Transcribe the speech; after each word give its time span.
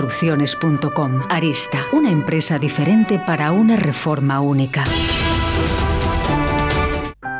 construcciones.com. 0.00 1.20
Arista, 1.28 1.78
una 1.92 2.10
empresa 2.10 2.58
diferente 2.58 3.18
para 3.18 3.52
una 3.52 3.76
reforma 3.76 4.40
única. 4.40 4.84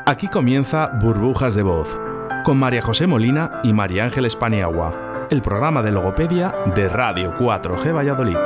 Aquí 0.04 0.28
comienza 0.28 0.90
Burbujas 1.00 1.54
de 1.54 1.62
Voz, 1.62 1.98
con 2.44 2.58
María 2.58 2.82
José 2.82 3.06
Molina 3.06 3.60
y 3.64 3.72
María 3.72 4.04
Ángeles 4.04 4.36
Paniagua, 4.36 5.26
el 5.30 5.40
programa 5.40 5.80
de 5.82 5.92
logopedia 5.92 6.54
de 6.74 6.90
Radio 6.90 7.34
4G 7.38 7.96
Valladolid. 7.96 8.36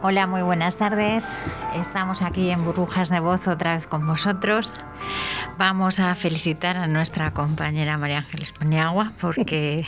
Hola, 0.00 0.26
muy 0.26 0.40
buenas 0.40 0.76
tardes. 0.76 1.36
Estamos 1.74 2.22
aquí 2.22 2.50
en 2.50 2.64
Burbujas 2.64 3.10
de 3.10 3.20
Voz 3.20 3.48
otra 3.48 3.74
vez 3.74 3.86
con 3.86 4.06
vosotros. 4.06 4.80
Vamos 5.58 6.00
a 6.00 6.14
felicitar 6.14 6.78
a 6.78 6.86
nuestra 6.86 7.32
compañera 7.32 7.98
María 7.98 8.18
Ángeles 8.18 8.52
Paniagua 8.52 9.12
porque 9.20 9.84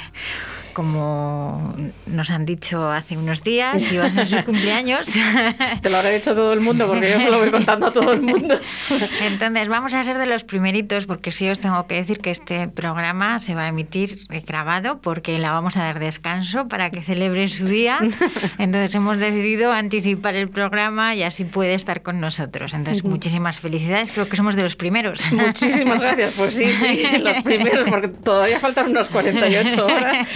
como 0.77 1.74
nos 2.05 2.30
han 2.30 2.44
dicho 2.44 2.91
hace 2.91 3.16
unos 3.16 3.42
días, 3.42 3.91
iba 3.91 4.05
a 4.05 4.11
ser 4.11 4.27
su 4.27 4.45
cumpleaños. 4.45 5.11
Te 5.80 5.89
lo 5.89 5.96
habrá 5.96 6.11
dicho 6.11 6.34
todo 6.34 6.52
el 6.52 6.61
mundo, 6.61 6.86
porque 6.86 7.12
yo 7.12 7.18
se 7.18 7.30
lo 7.30 7.39
voy 7.39 7.51
contando 7.51 7.86
a 7.86 7.92
todo 7.95 8.12
el 8.12 8.20
mundo. 8.20 8.61
Entonces, 9.23 9.68
vamos 9.68 9.95
a 9.95 10.02
ser 10.02 10.18
de 10.18 10.27
los 10.27 10.45
primeritos, 10.45 11.06
porque 11.06 11.33
sí 11.33 11.48
os 11.48 11.61
tengo 11.61 11.86
que 11.86 11.95
decir 11.95 12.18
que 12.18 12.30
este 12.30 12.68
programa 12.68 13.40
se 13.40 13.55
va 13.55 13.62
a 13.62 13.68
emitir 13.68 14.27
grabado, 14.46 15.01
porque 15.01 15.39
la 15.39 15.51
vamos 15.51 15.78
a 15.78 15.84
dar 15.84 15.98
descanso 15.98 16.68
para 16.68 16.90
que 16.90 17.02
celebre 17.02 17.48
su 17.48 17.64
día. 17.64 17.98
Entonces, 18.58 18.95
hemos 18.95 19.17
decidido 19.17 19.72
anticipar 19.72 20.34
el 20.34 20.51
programa 20.51 21.14
y 21.14 21.22
así 21.22 21.45
puede 21.45 21.72
estar 21.72 22.02
con 22.02 22.20
nosotros. 22.20 22.74
Entonces, 22.74 23.02
muchísimas 23.02 23.58
felicidades, 23.61 24.12
creo 24.12 24.28
que 24.28 24.36
somos 24.36 24.55
de 24.56 24.62
los 24.62 24.77
primeros. 24.77 25.33
Muchísimas 25.33 26.02
gracias, 26.02 26.34
pues 26.36 26.55
sí, 26.55 26.67
sí, 26.67 27.17
los 27.17 27.42
primeros, 27.45 27.89
porque 27.89 28.08
todavía 28.08 28.61
faltan 28.61 28.90
unas 28.90 29.08
48 29.08 29.86
horas 29.86 30.28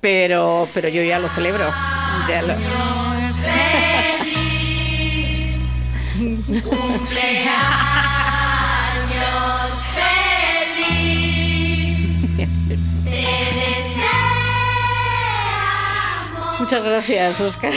pero, 0.00 0.68
pero 0.74 0.88
yo 0.88 1.02
ya 1.02 1.18
lo 1.18 1.28
celebro. 1.28 1.64
Ya 2.28 2.42
lo... 2.42 2.54
Muchas 16.58 16.84
gracias, 16.84 17.40
Oscar. 17.40 17.72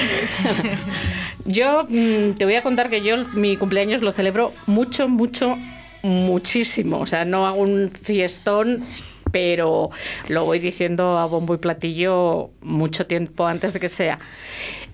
Yo 1.46 1.86
mm, 1.88 2.34
te 2.34 2.46
voy 2.46 2.56
a 2.56 2.62
contar 2.62 2.90
que 2.90 3.02
yo 3.02 3.26
mi 3.34 3.58
cumpleaños 3.58 4.02
lo 4.02 4.12
celebro 4.12 4.54
mucho, 4.68 5.08
mucho, 5.08 5.58
muchísimo. 6.04 7.00
O 7.00 7.08
sea, 7.08 7.26
no 7.26 7.48
hago 7.48 7.62
un 7.62 7.92
fiestón 7.92 8.86
pero 9.32 9.90
lo 10.30 10.46
voy 10.46 10.60
diciendo 10.60 11.18
a 11.18 11.26
bombo 11.26 11.54
y 11.56 11.58
platillo 11.58 12.52
mucho 12.62 13.08
tiempo 13.08 13.46
antes 13.46 13.74
de 13.74 13.80
que 13.80 13.90
sea. 13.90 14.20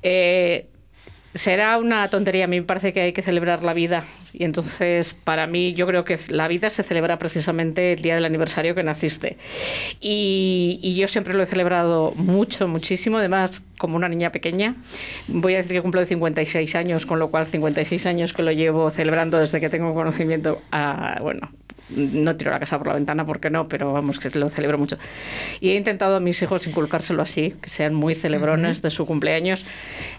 Eh, 0.03 0.67
será 1.37 1.77
una 1.77 2.09
tontería, 2.09 2.45
a 2.45 2.47
mí 2.47 2.59
me 2.59 2.65
parece 2.65 2.93
que 2.93 3.01
hay 3.01 3.13
que 3.13 3.21
celebrar 3.21 3.63
la 3.63 3.73
vida. 3.73 4.05
Y 4.33 4.43
entonces, 4.43 5.13
para 5.15 5.47
mí, 5.47 5.73
yo 5.73 5.87
creo 5.87 6.05
que 6.05 6.17
la 6.29 6.47
vida 6.47 6.69
se 6.69 6.83
celebra 6.83 7.17
precisamente 7.17 7.93
el 7.93 8.01
día 8.01 8.15
del 8.15 8.25
aniversario 8.25 8.75
que 8.75 8.83
naciste. 8.83 9.37
Y, 9.99 10.79
y, 10.83 10.95
yo 10.95 11.07
siempre 11.07 11.33
lo 11.33 11.41
he 11.41 11.45
celebrado 11.47 12.13
mucho, 12.15 12.67
muchísimo, 12.67 13.17
además, 13.17 13.63
como 13.79 13.95
una 13.95 14.09
niña 14.09 14.31
pequeña. 14.31 14.75
Voy 15.27 15.55
a 15.55 15.57
decir 15.57 15.73
que 15.73 15.81
cumplo 15.81 16.05
56 16.05 16.75
años, 16.75 17.05
con 17.05 17.17
lo 17.17 17.31
cual 17.31 17.47
56 17.47 18.05
años 18.05 18.33
que 18.33 18.43
lo 18.43 18.51
llevo 18.51 18.91
celebrando 18.91 19.39
desde 19.39 19.59
que 19.59 19.69
tengo 19.69 19.93
conocimiento, 19.95 20.61
a, 20.71 21.17
bueno, 21.21 21.49
no 21.89 22.35
tiro 22.35 22.51
la 22.51 22.59
casa 22.59 22.77
por 22.77 22.87
la 22.87 22.93
ventana 22.93 23.25
porque 23.25 23.49
no, 23.49 23.67
pero 23.67 23.93
vamos, 23.93 24.19
que 24.19 24.29
lo 24.37 24.49
celebro 24.49 24.77
mucho. 24.77 24.97
Y 25.59 25.69
he 25.69 25.75
intentado 25.75 26.15
a 26.17 26.19
mis 26.19 26.41
hijos 26.41 26.67
inculcárselo 26.67 27.21
así, 27.21 27.55
que 27.61 27.69
sean 27.69 27.93
muy 27.93 28.15
celebrones 28.15 28.81
de 28.81 28.89
su 28.89 29.05
cumpleaños. 29.05 29.65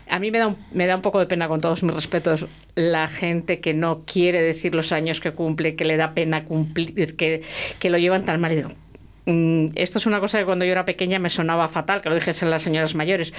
A 0.09 0.19
mí 0.19 0.31
me 0.31 0.39
da, 0.39 0.49
un, 0.49 0.57
me 0.73 0.87
da 0.87 0.97
un 0.97 1.03
poco 1.03 1.19
de 1.19 1.27
pena, 1.27 1.49
con 1.49 1.61
todos 1.61 1.83
mis 1.83 1.95
respetos, 1.95 2.47
la 2.75 3.09
gente 3.09 3.61
que 3.61 3.75
no 3.75 4.03
quiere 4.07 4.41
decir 4.41 4.75
los 4.75 4.93
años 4.93 5.21
que 5.21 5.33
cumple, 5.33 5.75
que 5.75 5.84
le 5.84 5.97
da 5.97 6.12
pena 6.12 6.45
cumplir, 6.45 7.17
que, 7.17 7.43
que 7.78 7.91
lo 7.91 7.99
llevan 7.99 8.25
tan 8.25 8.41
mal. 8.41 8.53
Y 8.53 8.57
digo, 8.57 8.71
mm, 9.27 9.67
esto 9.75 9.99
es 9.99 10.07
una 10.07 10.21
cosa 10.21 10.39
que 10.39 10.45
cuando 10.45 10.65
yo 10.65 10.73
era 10.73 10.84
pequeña 10.84 11.19
me 11.19 11.31
sonaba 11.31 11.69
fatal, 11.69 12.01
que 12.01 12.09
lo 12.09 12.15
dijesen 12.15 12.51
las 12.51 12.62
señoras 12.62 12.95
mayores. 12.95 13.33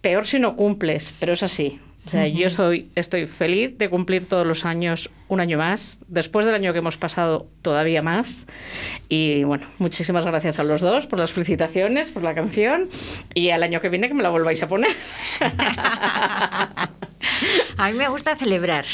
Peor 0.00 0.26
si 0.26 0.38
no 0.38 0.56
cumples, 0.56 1.14
pero 1.18 1.32
es 1.32 1.42
así. 1.42 1.80
O 2.04 2.10
sea, 2.10 2.26
yo 2.26 2.50
soy, 2.50 2.90
estoy 2.96 3.26
feliz 3.26 3.78
de 3.78 3.88
cumplir 3.88 4.26
todos 4.26 4.44
los 4.44 4.64
años 4.64 5.08
un 5.28 5.38
año 5.38 5.56
más, 5.56 6.00
después 6.08 6.44
del 6.44 6.54
año 6.56 6.72
que 6.72 6.80
hemos 6.80 6.96
pasado 6.96 7.46
todavía 7.62 8.02
más. 8.02 8.46
Y 9.08 9.44
bueno, 9.44 9.68
muchísimas 9.78 10.26
gracias 10.26 10.58
a 10.58 10.64
los 10.64 10.80
dos 10.80 11.06
por 11.06 11.20
las 11.20 11.30
felicitaciones, 11.30 12.10
por 12.10 12.24
la 12.24 12.34
canción 12.34 12.88
y 13.34 13.50
al 13.50 13.62
año 13.62 13.80
que 13.80 13.88
viene 13.88 14.08
que 14.08 14.14
me 14.14 14.24
la 14.24 14.30
volváis 14.30 14.62
a 14.64 14.68
poner. 14.68 14.90
a 17.76 17.90
mí 17.90 17.96
me 17.96 18.08
gusta 18.08 18.34
celebrar. 18.34 18.84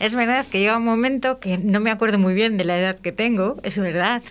Es 0.00 0.14
verdad 0.14 0.46
que 0.50 0.60
llega 0.60 0.78
un 0.78 0.84
momento 0.84 1.40
que 1.40 1.58
no 1.58 1.80
me 1.80 1.90
acuerdo 1.90 2.18
muy 2.18 2.32
bien 2.32 2.56
de 2.56 2.64
la 2.64 2.78
edad 2.78 2.98
que 2.98 3.12
tengo, 3.12 3.60
es 3.62 3.78
verdad, 3.78 4.22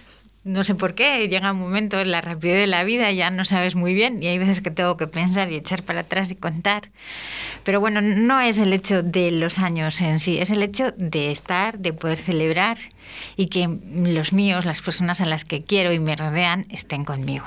no 0.44 0.63
sé 0.63 0.75
por 0.75 0.94
qué, 0.94 1.28
llega 1.30 1.54
un 1.54 1.60
momento 1.60 2.00
en 2.01 2.12
la 2.12 2.19
rapidez 2.19 2.60
de 2.60 2.68
la 2.68 2.84
vida, 2.84 3.12
ya 3.12 3.30
no 3.30 3.45
sabes 3.45 3.75
muy 3.75 3.94
bien 3.94 4.22
y 4.22 4.28
hay 4.28 4.38
veces 4.38 4.60
que 4.62 4.72
tengo 4.72 4.98
que 4.98 5.07
pensar 5.07 5.51
y 5.51 5.56
echar 5.56 5.84
para 5.84 6.01
atrás 6.01 6.31
y 6.31 6.36
contar. 6.36 6.90
Pero 7.63 7.80
bueno, 7.80 8.01
no 8.01 8.42
es 8.42 8.60
el 8.60 8.74
hecho 8.74 9.04
de 9.04 9.31
los 9.31 9.57
años 9.60 10.01
en 10.01 10.19
sí, 10.19 10.40
es 10.40 10.51
el 10.51 10.62
hecho 10.62 10.92
de 10.98 11.31
estar, 11.31 11.80
de 11.80 11.94
poder 11.94 12.18
celebrar 12.18 12.78
y 13.36 13.48
que 13.48 13.69
los 13.94 14.34
míos, 14.34 14.66
las 14.66 14.81
personas 14.81 15.22
a 15.22 15.25
las 15.25 15.45
que 15.45 15.63
quiero 15.63 15.94
y 15.94 16.00
me 16.00 16.16
rodean, 16.16 16.66
estén 16.69 17.06
conmigo. 17.06 17.45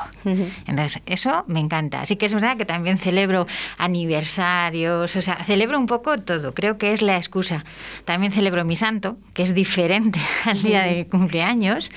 Entonces, 0.67 1.03
eso 1.07 1.45
me 1.47 1.61
encanta. 1.61 2.01
Así 2.01 2.17
que 2.17 2.27
es 2.27 2.35
verdad 2.35 2.57
que 2.57 2.65
también 2.65 2.99
celebro 2.99 3.47
aniversarios, 3.79 5.17
o 5.17 5.23
sea, 5.23 5.43
celebro 5.45 5.79
un 5.79 5.87
poco 5.87 6.19
todo, 6.19 6.55
creo 6.55 6.79
que 6.79 6.93
es 6.93 7.03
la 7.03 7.17
excusa. 7.17 7.65
También 8.05 8.33
celebro 8.33 8.65
mi 8.65 8.77
santo, 8.77 9.17
que 9.35 9.43
es 9.43 9.55
diferente 9.55 10.21
al 10.45 10.63
día 10.63 10.83
de 10.83 11.07
cumpleaños 11.07 11.91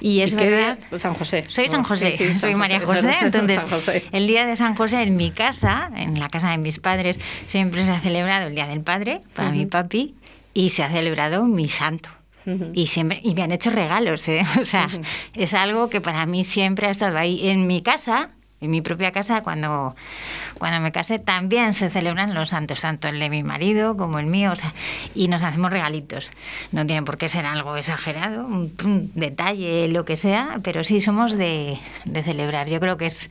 y 0.00 0.20
es 0.20 0.31
verdad. 0.34 0.78
San 0.96 1.14
José. 1.14 1.44
Soy 1.48 1.68
San 1.68 1.82
José, 1.82 2.34
soy 2.34 2.54
María 2.54 2.80
José. 2.80 3.12
Entonces, 3.20 3.60
el 4.12 4.26
día 4.26 4.46
de 4.46 4.56
San 4.56 4.74
José 4.74 5.02
en 5.02 5.16
mi 5.16 5.30
casa, 5.30 5.90
en 5.94 6.18
la 6.18 6.28
casa 6.28 6.50
de 6.50 6.58
mis 6.58 6.78
padres, 6.78 7.18
siempre 7.46 7.84
se 7.84 7.92
ha 7.92 8.00
celebrado 8.00 8.48
el 8.48 8.54
Día 8.54 8.66
del 8.66 8.80
Padre 8.80 9.20
para 9.34 9.50
mi 9.50 9.66
papi 9.66 10.14
y 10.54 10.70
se 10.70 10.82
ha 10.82 10.88
celebrado 10.88 11.44
mi 11.44 11.68
santo. 11.68 12.10
Y 12.74 12.88
siempre 12.88 13.20
y 13.22 13.34
me 13.34 13.42
han 13.42 13.52
hecho 13.52 13.70
regalos, 13.70 14.26
¿eh? 14.28 14.44
O 14.60 14.64
sea, 14.64 14.88
es 15.34 15.54
algo 15.54 15.88
que 15.88 16.00
para 16.00 16.26
mí 16.26 16.42
siempre 16.44 16.88
ha 16.88 16.90
estado 16.90 17.16
ahí. 17.16 17.48
En 17.48 17.66
mi 17.66 17.82
casa, 17.82 18.30
en 18.62 18.70
mi 18.70 18.80
propia 18.80 19.10
casa, 19.10 19.42
cuando, 19.42 19.96
cuando 20.58 20.80
me 20.80 20.92
casé, 20.92 21.18
también 21.18 21.74
se 21.74 21.90
celebran 21.90 22.32
los 22.32 22.50
santos, 22.50 22.80
tanto 22.80 23.08
el 23.08 23.18
de 23.18 23.28
mi 23.28 23.42
marido 23.42 23.96
como 23.96 24.20
el 24.20 24.26
mío, 24.26 24.52
o 24.52 24.56
sea, 24.56 24.72
y 25.14 25.26
nos 25.26 25.42
hacemos 25.42 25.72
regalitos. 25.72 26.30
No 26.70 26.86
tiene 26.86 27.02
por 27.02 27.18
qué 27.18 27.28
ser 27.28 27.44
algo 27.44 27.76
exagerado, 27.76 28.46
un, 28.46 28.72
un 28.84 29.10
detalle, 29.14 29.88
lo 29.88 30.04
que 30.04 30.16
sea, 30.16 30.60
pero 30.62 30.84
sí 30.84 31.00
somos 31.00 31.36
de, 31.36 31.76
de, 32.04 32.22
celebrar. 32.22 32.68
Yo 32.68 32.78
creo 32.78 32.96
que 32.96 33.06
es, 33.06 33.28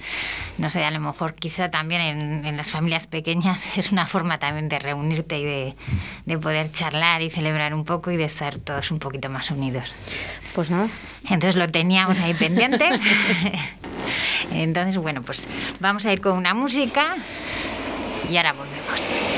no 0.58 0.70
sé, 0.70 0.84
a 0.84 0.92
lo 0.92 1.00
mejor 1.00 1.36
quizá 1.36 1.72
también 1.72 2.02
en, 2.02 2.46
en, 2.46 2.58
las 2.58 2.70
familias 2.70 3.08
pequeñas 3.08 3.66
es 3.78 3.92
una 3.94 4.08
forma 4.08 4.38
también 4.38 4.68
de 4.68 4.80
reunirte 4.80 5.40
y 5.40 5.46
de, 5.46 5.76
de 6.26 6.38
poder 6.38 6.72
charlar 6.74 7.22
y 7.22 7.30
celebrar 7.30 7.74
un 7.74 7.86
poco 7.86 8.12
y 8.12 8.18
de 8.18 8.26
estar 8.26 8.60
todos 8.60 8.92
un 8.92 9.00
poquito 9.00 9.30
más 9.30 9.50
unidos. 9.50 9.94
Pues 10.54 10.70
nada. 10.70 10.90
Entonces 11.24 11.56
lo 11.56 11.70
teníamos 11.70 12.20
ahí 12.20 12.34
pendiente. 12.34 12.90
Entonces, 14.52 14.98
bueno, 14.98 15.21
pues 15.24 15.48
vamos 15.80 16.06
a 16.06 16.14
ir 16.14 16.22
con 16.22 16.34
una 16.34 16.54
música 16.54 17.16
y 18.30 18.38
ahora 18.38 18.54
volvemos. 18.54 19.31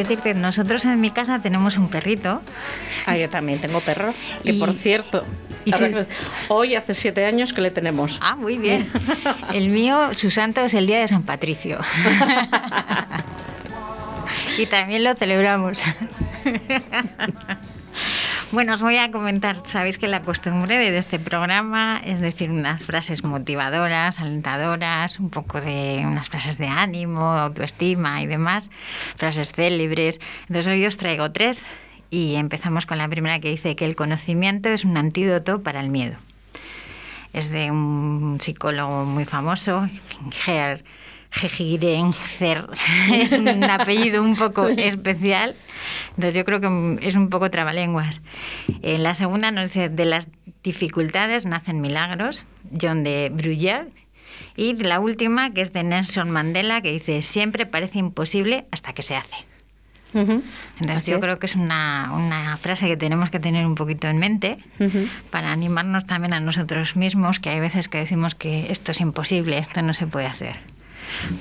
Decirte, 0.00 0.34
nosotros 0.34 0.84
en 0.84 1.00
mi 1.00 1.10
casa 1.10 1.40
tenemos 1.40 1.76
un 1.76 1.88
perrito. 1.88 2.40
Ah, 3.06 3.16
yo 3.16 3.28
también 3.28 3.60
tengo 3.60 3.80
perro. 3.80 4.14
Y, 4.44 4.54
por 4.54 4.72
cierto, 4.72 5.24
y 5.64 5.72
hoy 6.48 6.74
hace 6.74 6.94
siete 6.94 7.24
años 7.24 7.52
que 7.52 7.60
le 7.60 7.70
tenemos. 7.70 8.18
Ah, 8.20 8.34
muy 8.34 8.58
bien. 8.58 8.90
El 9.52 9.68
mío, 9.68 10.14
su 10.14 10.30
santo 10.30 10.60
es 10.62 10.74
el 10.74 10.86
día 10.86 11.00
de 11.00 11.08
San 11.08 11.22
Patricio. 11.22 11.78
y 14.58 14.66
también 14.66 15.04
lo 15.04 15.14
celebramos. 15.14 15.80
Bueno, 18.52 18.74
os 18.74 18.82
voy 18.82 18.96
a 18.96 19.12
comentar, 19.12 19.58
sabéis 19.62 19.96
que 19.96 20.08
la 20.08 20.22
costumbre 20.22 20.76
de 20.76 20.98
este 20.98 21.20
programa 21.20 22.02
es 22.04 22.20
decir 22.20 22.50
unas 22.50 22.84
frases 22.84 23.22
motivadoras, 23.22 24.18
alentadoras, 24.18 25.20
un 25.20 25.30
poco 25.30 25.60
de 25.60 26.02
unas 26.04 26.28
frases 26.28 26.58
de 26.58 26.66
ánimo, 26.66 27.32
autoestima 27.32 28.20
y 28.22 28.26
demás, 28.26 28.68
frases 29.14 29.52
célebres. 29.52 30.18
Entonces 30.48 30.66
hoy 30.66 30.84
os 30.84 30.96
traigo 30.96 31.30
tres 31.30 31.68
y 32.10 32.34
empezamos 32.34 32.86
con 32.86 32.98
la 32.98 33.06
primera 33.06 33.38
que 33.38 33.50
dice 33.50 33.76
que 33.76 33.84
el 33.84 33.94
conocimiento 33.94 34.68
es 34.70 34.84
un 34.84 34.96
antídoto 34.96 35.62
para 35.62 35.78
el 35.78 35.88
miedo 35.88 36.16
es 37.32 37.50
de 37.50 37.70
un 37.70 38.38
psicólogo 38.40 39.04
muy 39.04 39.24
famoso, 39.24 39.88
Ger 40.32 40.82
Gegirenzer. 41.30 42.66
Es 43.12 43.32
un 43.32 43.64
apellido 43.64 44.22
un 44.22 44.36
poco 44.36 44.68
especial. 44.68 45.54
Entonces 46.10 46.34
yo 46.34 46.44
creo 46.44 46.60
que 46.60 46.98
es 47.06 47.14
un 47.14 47.28
poco 47.30 47.50
trabalenguas. 47.50 48.20
En 48.82 49.02
la 49.02 49.14
segunda 49.14 49.50
nos 49.50 49.68
dice, 49.68 49.88
de 49.88 50.04
las 50.04 50.28
dificultades 50.62 51.46
nacen 51.46 51.80
milagros, 51.80 52.44
John 52.80 53.02
de 53.04 53.30
Bruyère. 53.32 53.88
Y 54.56 54.74
la 54.82 55.00
última, 55.00 55.50
que 55.52 55.60
es 55.60 55.72
de 55.72 55.82
Nelson 55.82 56.30
Mandela, 56.30 56.80
que 56.82 56.92
dice, 56.92 57.22
siempre 57.22 57.66
parece 57.66 57.98
imposible 57.98 58.66
hasta 58.70 58.92
que 58.92 59.02
se 59.02 59.16
hace. 59.16 59.46
Ujú. 60.12 60.42
Entonces 60.80 60.96
Así 61.02 61.10
yo 61.12 61.18
es. 61.18 61.22
creo 61.22 61.38
que 61.38 61.46
es 61.46 61.54
una, 61.54 62.10
una 62.12 62.56
frase 62.56 62.88
que 62.88 62.96
tenemos 62.96 63.30
que 63.30 63.38
tener 63.38 63.64
un 63.64 63.76
poquito 63.76 64.08
en 64.08 64.18
mente 64.18 64.58
Ujú. 64.80 65.06
para 65.30 65.52
animarnos 65.52 66.04
también 66.06 66.32
a 66.34 66.40
nosotros 66.40 66.96
mismos, 66.96 67.38
que 67.38 67.50
hay 67.50 67.60
veces 67.60 67.88
que 67.88 67.98
decimos 67.98 68.34
que 68.34 68.72
esto 68.72 68.90
es 68.90 69.00
imposible, 69.00 69.56
esto 69.58 69.82
no 69.82 69.94
se 69.94 70.06
puede 70.08 70.26
hacer. 70.26 70.56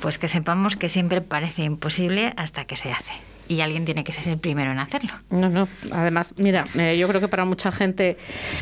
Pues 0.02 0.18
que 0.18 0.28
sepamos 0.28 0.76
que 0.76 0.90
siempre 0.90 1.22
parece 1.22 1.64
imposible 1.64 2.34
hasta 2.38 2.66
que 2.66 2.76
se 2.76 2.92
hace. 2.92 3.12
Y 3.48 3.62
alguien 3.62 3.84
tiene 3.84 4.04
que 4.04 4.12
ser 4.12 4.28
el 4.28 4.38
primero 4.38 4.72
en 4.72 4.78
hacerlo. 4.78 5.12
No, 5.32 5.50
no. 5.50 5.68
Además, 5.92 6.36
mira, 6.38 6.68
eh, 6.76 6.98
yo 7.00 7.08
creo 7.08 7.20
que 7.20 7.28
para 7.28 7.46
mucha 7.46 7.72
gente, 7.72 8.16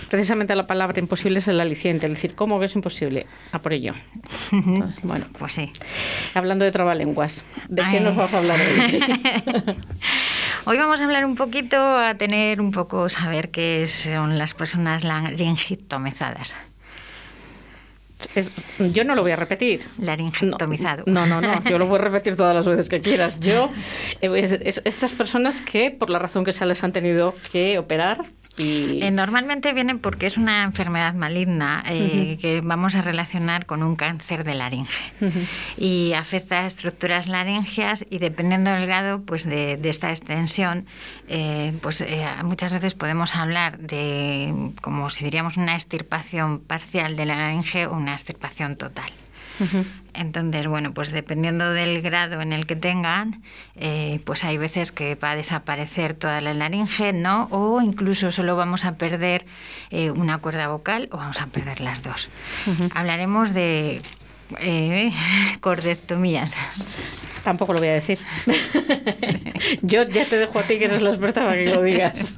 precisamente 0.10 0.56
la 0.56 0.66
palabra 0.66 0.98
imposible 1.02 1.40
es 1.40 1.48
el 1.50 1.60
aliciente. 1.60 2.08
Es 2.08 2.14
decir, 2.14 2.36
¿cómo 2.36 2.58
que 2.58 2.68
es 2.68 2.76
imposible? 2.76 3.26
A 3.52 3.60
por 3.60 3.74
ello. 3.74 3.94
Pues, 4.50 5.02
bueno, 5.04 5.26
Pues 5.38 5.54
sí. 5.54 5.74
hablando 6.34 6.64
de 6.64 6.72
trabalenguas, 6.72 7.44
¿de 7.68 7.84
qué 7.92 8.00
nos 8.00 8.16
vas 8.16 8.34
a 8.34 8.38
hablar 8.38 8.58
hoy? 8.62 9.04
Hoy 10.66 10.78
vamos 10.78 11.00
a 11.00 11.06
hablar 11.06 11.26
un 11.26 11.36
poquito, 11.36 11.78
a 11.78 12.16
tener 12.16 12.60
un 12.62 12.72
poco, 12.72 13.10
saber 13.10 13.52
qué 13.52 13.88
son 13.88 14.38
las 14.38 14.54
personas 14.54 15.04
laringitomizadas. 15.06 16.56
Es- 18.36 18.52
yo 18.80 19.04
no 19.04 19.16
lo 19.16 19.22
voy 19.22 19.32
a 19.32 19.36
repetir. 19.36 19.82
Laringectomizado. 20.00 21.04
No, 21.06 21.26
no, 21.28 21.40
no, 21.42 21.64
yo 21.70 21.78
lo 21.78 21.86
voy 21.86 22.00
a 22.00 22.02
repetir 22.04 22.36
todas 22.36 22.56
las 22.56 22.66
veces 22.66 22.90
que 22.90 23.02
quieras. 23.02 23.40
Yo, 23.40 23.70
eh, 24.22 24.30
es- 24.36 24.52
es- 24.78 24.82
estas 24.86 25.12
personas 25.12 25.62
que, 25.62 25.92
por 25.92 26.10
la 26.10 26.20
razón 26.20 26.44
que 26.44 26.52
sea, 26.54 26.66
les 26.68 26.84
han 26.84 26.94
tenido 26.94 27.36
que 27.52 27.78
operar 27.78 28.26
y... 28.58 29.02
Eh, 29.04 29.12
normalmente 29.12 29.74
viene 29.74 29.96
porque 29.96 30.26
es 30.26 30.38
una 30.38 30.64
enfermedad 30.64 31.14
maligna 31.14 31.84
eh, 31.88 32.38
que 32.42 32.62
vamos 32.62 32.96
a 32.96 33.02
relacionar 33.02 33.66
con 33.66 33.84
un 33.84 33.96
cáncer 33.96 34.44
de 34.44 34.56
laringe. 34.56 35.12
Y 35.78 36.14
afecta 36.14 36.62
a 36.62 36.66
estructuras 36.66 37.28
laringeas 37.28 38.06
y 38.10 38.18
dependiendo 38.18 38.72
del 38.72 38.86
grado 38.86 39.22
pues 39.22 39.46
de, 39.46 39.78
de 39.78 39.90
esta 39.90 40.10
extensión 40.10 40.86
eh, 41.28 41.74
pues 41.82 42.04
muchas 42.44 42.74
veces 42.74 42.94
podemos 42.94 43.36
hablar 43.36 43.78
de 43.80 44.72
como 44.82 45.10
si 45.10 45.26
diríamos 45.26 45.58
una 45.58 45.74
extirpación 45.76 46.60
parcial 46.60 47.16
de 47.16 47.26
la 47.26 47.36
laringe 47.36 47.88
o 47.88 47.94
una 47.94 48.14
extirpación 48.14 48.76
total. 48.76 49.12
Entonces, 50.14 50.68
bueno, 50.68 50.94
pues 50.94 51.12
dependiendo 51.12 51.72
del 51.72 52.02
grado 52.02 52.42
en 52.42 52.54
el 52.54 52.66
que 52.66 52.76
tengan, 52.76 53.44
eh, 53.76 54.20
pues 54.26 54.44
hay 54.44 54.58
veces 54.58 54.92
que 54.92 55.16
va 55.16 55.32
a 55.32 55.36
desaparecer 55.36 56.14
toda 56.14 56.42
la 56.42 56.54
laringe, 56.54 57.14
¿no? 57.14 57.48
O 57.52 57.82
incluso 57.82 58.32
solo 58.32 58.56
vamos 58.56 58.86
a 58.86 58.96
perder 58.96 59.46
eh, 59.92 60.12
una 60.12 60.40
cuerda 60.40 60.68
vocal 60.68 61.08
o 61.12 61.18
vamos 61.18 61.40
a 61.40 61.48
perder 61.48 61.82
las 61.82 62.02
dos. 62.02 62.30
Hablaremos 62.94 63.54
de 63.54 64.02
eh, 64.60 65.12
cordectomías. 65.62 66.56
Tampoco 67.44 67.74
lo 67.74 67.80
voy 67.80 67.90
a 67.90 67.94
decir. 67.94 68.20
Yo 69.82 70.04
ya 70.04 70.26
te 70.26 70.38
dejo 70.38 70.60
a 70.60 70.64
ti, 70.64 70.78
que 70.80 70.86
eres 70.86 71.02
la 71.02 71.12
experta, 71.12 71.42
para 71.42 71.58
que 71.58 71.70
lo 71.70 71.82
digas. 71.82 72.38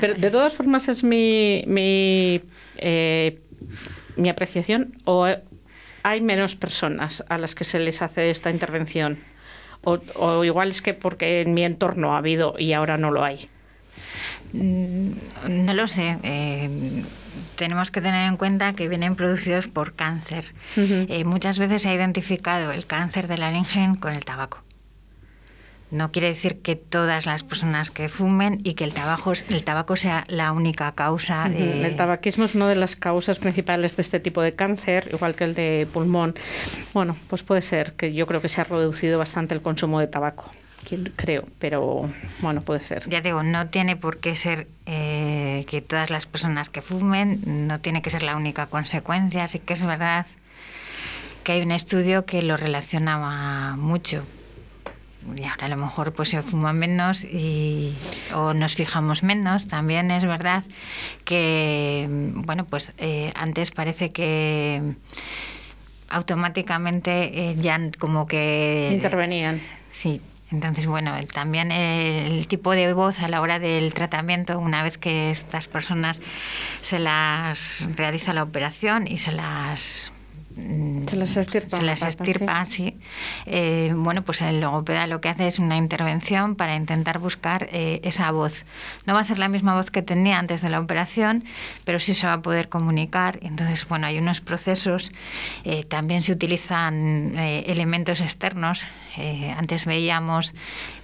Pero 0.00 0.14
de 0.14 0.30
todas 0.30 0.54
formas 0.54 0.88
es 0.88 1.02
mi, 1.02 1.64
mi, 1.66 2.40
eh, 2.76 3.38
mi 4.16 4.28
apreciación 4.28 4.94
o 5.04 5.26
hay 6.08 6.20
menos 6.20 6.54
personas 6.54 7.24
a 7.28 7.36
las 7.38 7.54
que 7.54 7.64
se 7.64 7.78
les 7.78 8.00
hace 8.02 8.30
esta 8.30 8.50
intervención. 8.50 9.18
O, 9.82 9.98
o 10.14 10.44
igual 10.44 10.68
es 10.70 10.80
que 10.82 10.94
porque 10.94 11.40
en 11.42 11.52
mi 11.54 11.64
entorno 11.64 12.14
ha 12.14 12.18
habido 12.18 12.54
y 12.58 12.72
ahora 12.72 12.96
no 12.96 13.10
lo 13.10 13.24
hay. 13.24 13.48
Mm, 14.52 15.10
No 15.64 15.74
lo 15.74 15.86
sé. 15.86 16.18
eh, 16.22 16.70
tenemos 17.56 17.90
que 17.90 18.00
tener 18.00 18.26
en 18.28 18.36
cuenta 18.36 18.72
que 18.74 18.88
vienen 18.88 19.16
producidos 19.16 19.66
por 19.68 19.94
cáncer. 19.94 20.44
Eh, 20.76 21.24
muchas 21.24 21.58
veces 21.58 21.82
se 21.82 21.88
ha 21.88 21.94
identificado 21.94 22.70
el 22.72 22.86
cáncer 22.86 23.28
de 23.28 23.38
laringe 23.38 23.98
con 24.00 24.12
el 24.14 24.24
tabaco. 24.24 24.62
No 25.90 26.10
quiere 26.10 26.28
decir 26.28 26.62
que 26.62 26.74
todas 26.74 27.26
las 27.26 27.44
personas 27.44 27.92
que 27.92 28.08
fumen 28.08 28.60
y 28.64 28.74
que 28.74 28.82
el 28.82 28.92
tabaco, 28.92 29.34
el 29.48 29.62
tabaco 29.62 29.96
sea 29.96 30.24
la 30.26 30.50
única 30.50 30.90
causa 30.92 31.48
de... 31.48 31.86
El 31.86 31.96
tabaquismo 31.96 32.44
es 32.44 32.56
una 32.56 32.68
de 32.68 32.74
las 32.74 32.96
causas 32.96 33.38
principales 33.38 33.96
de 33.96 34.02
este 34.02 34.18
tipo 34.18 34.42
de 34.42 34.54
cáncer, 34.54 35.08
igual 35.12 35.36
que 35.36 35.44
el 35.44 35.54
de 35.54 35.86
pulmón. 35.92 36.34
Bueno, 36.92 37.16
pues 37.28 37.44
puede 37.44 37.62
ser 37.62 37.92
que 37.92 38.12
yo 38.12 38.26
creo 38.26 38.40
que 38.40 38.48
se 38.48 38.60
ha 38.60 38.64
reducido 38.64 39.18
bastante 39.18 39.54
el 39.54 39.62
consumo 39.62 40.00
de 40.00 40.08
tabaco. 40.08 40.50
Creo, 41.16 41.48
pero 41.58 42.08
bueno, 42.40 42.62
puede 42.62 42.80
ser. 42.80 43.08
Ya 43.08 43.20
digo, 43.20 43.42
no 43.42 43.68
tiene 43.68 43.96
por 43.96 44.18
qué 44.18 44.36
ser 44.36 44.68
eh, 44.86 45.64
que 45.68 45.82
todas 45.82 46.10
las 46.10 46.26
personas 46.26 46.68
que 46.68 46.82
fumen, 46.82 47.66
no 47.66 47.80
tiene 47.80 48.02
que 48.02 48.10
ser 48.10 48.22
la 48.22 48.36
única 48.36 48.66
consecuencia. 48.66 49.48
Sí 49.48 49.58
que 49.58 49.72
es 49.72 49.84
verdad 49.84 50.26
que 51.42 51.52
hay 51.52 51.62
un 51.62 51.72
estudio 51.72 52.24
que 52.24 52.42
lo 52.42 52.56
relacionaba 52.56 53.76
mucho. 53.76 54.24
Y 55.36 55.44
ahora 55.44 55.66
a 55.66 55.68
lo 55.68 55.76
mejor 55.76 56.12
pues 56.12 56.30
se 56.30 56.42
fuma 56.42 56.72
menos 56.72 57.24
y, 57.24 57.94
o 58.34 58.54
nos 58.54 58.74
fijamos 58.74 59.22
menos. 59.22 59.68
También 59.68 60.10
es 60.10 60.24
verdad 60.24 60.64
que, 61.24 62.06
bueno, 62.08 62.64
pues 62.64 62.92
eh, 62.98 63.32
antes 63.34 63.70
parece 63.70 64.12
que 64.12 64.94
automáticamente 66.08 67.50
eh, 67.50 67.56
ya 67.56 67.80
como 67.98 68.26
que... 68.26 68.90
Intervenían. 68.92 69.60
Sí, 69.90 70.20
entonces, 70.52 70.86
bueno, 70.86 71.12
también 71.32 71.72
el 71.72 72.46
tipo 72.46 72.72
de 72.72 72.92
voz 72.92 73.20
a 73.20 73.28
la 73.28 73.40
hora 73.40 73.58
del 73.58 73.92
tratamiento, 73.94 74.58
una 74.58 74.82
vez 74.84 74.96
que 74.96 75.30
estas 75.30 75.66
personas 75.66 76.20
se 76.82 77.00
las 77.00 77.84
realiza 77.96 78.32
la 78.32 78.44
operación 78.44 79.08
y 79.08 79.18
se 79.18 79.32
las 79.32 80.12
Se 81.06 81.16
las 81.16 81.36
estirpa 81.36 81.76
se 81.76 81.82
las 81.82 82.02
estirpa, 82.02 82.64
sí. 82.64 82.96
Eh, 83.44 83.92
bueno, 83.94 84.22
pues 84.22 84.40
el 84.40 84.60
logopeda 84.60 85.06
lo 85.06 85.20
que 85.20 85.28
hace 85.28 85.46
es 85.46 85.58
una 85.58 85.76
intervención 85.76 86.56
para 86.56 86.74
intentar 86.74 87.18
buscar 87.18 87.68
eh, 87.72 88.00
esa 88.04 88.30
voz. 88.30 88.64
No 89.04 89.12
va 89.12 89.20
a 89.20 89.24
ser 89.24 89.38
la 89.38 89.48
misma 89.48 89.74
voz 89.74 89.90
que 89.90 90.00
tenía 90.00 90.38
antes 90.38 90.62
de 90.62 90.70
la 90.70 90.80
operación, 90.80 91.44
pero 91.84 92.00
sí 92.00 92.14
se 92.14 92.26
va 92.26 92.34
a 92.34 92.40
poder 92.40 92.70
comunicar. 92.70 93.38
Entonces, 93.42 93.86
bueno, 93.86 94.06
hay 94.06 94.18
unos 94.18 94.40
procesos. 94.40 95.12
eh, 95.64 95.84
también 95.84 96.22
se 96.22 96.32
utilizan 96.32 97.36
elementos 97.36 98.20
externos. 98.20 98.82
Antes 99.56 99.84
veíamos 99.84 100.52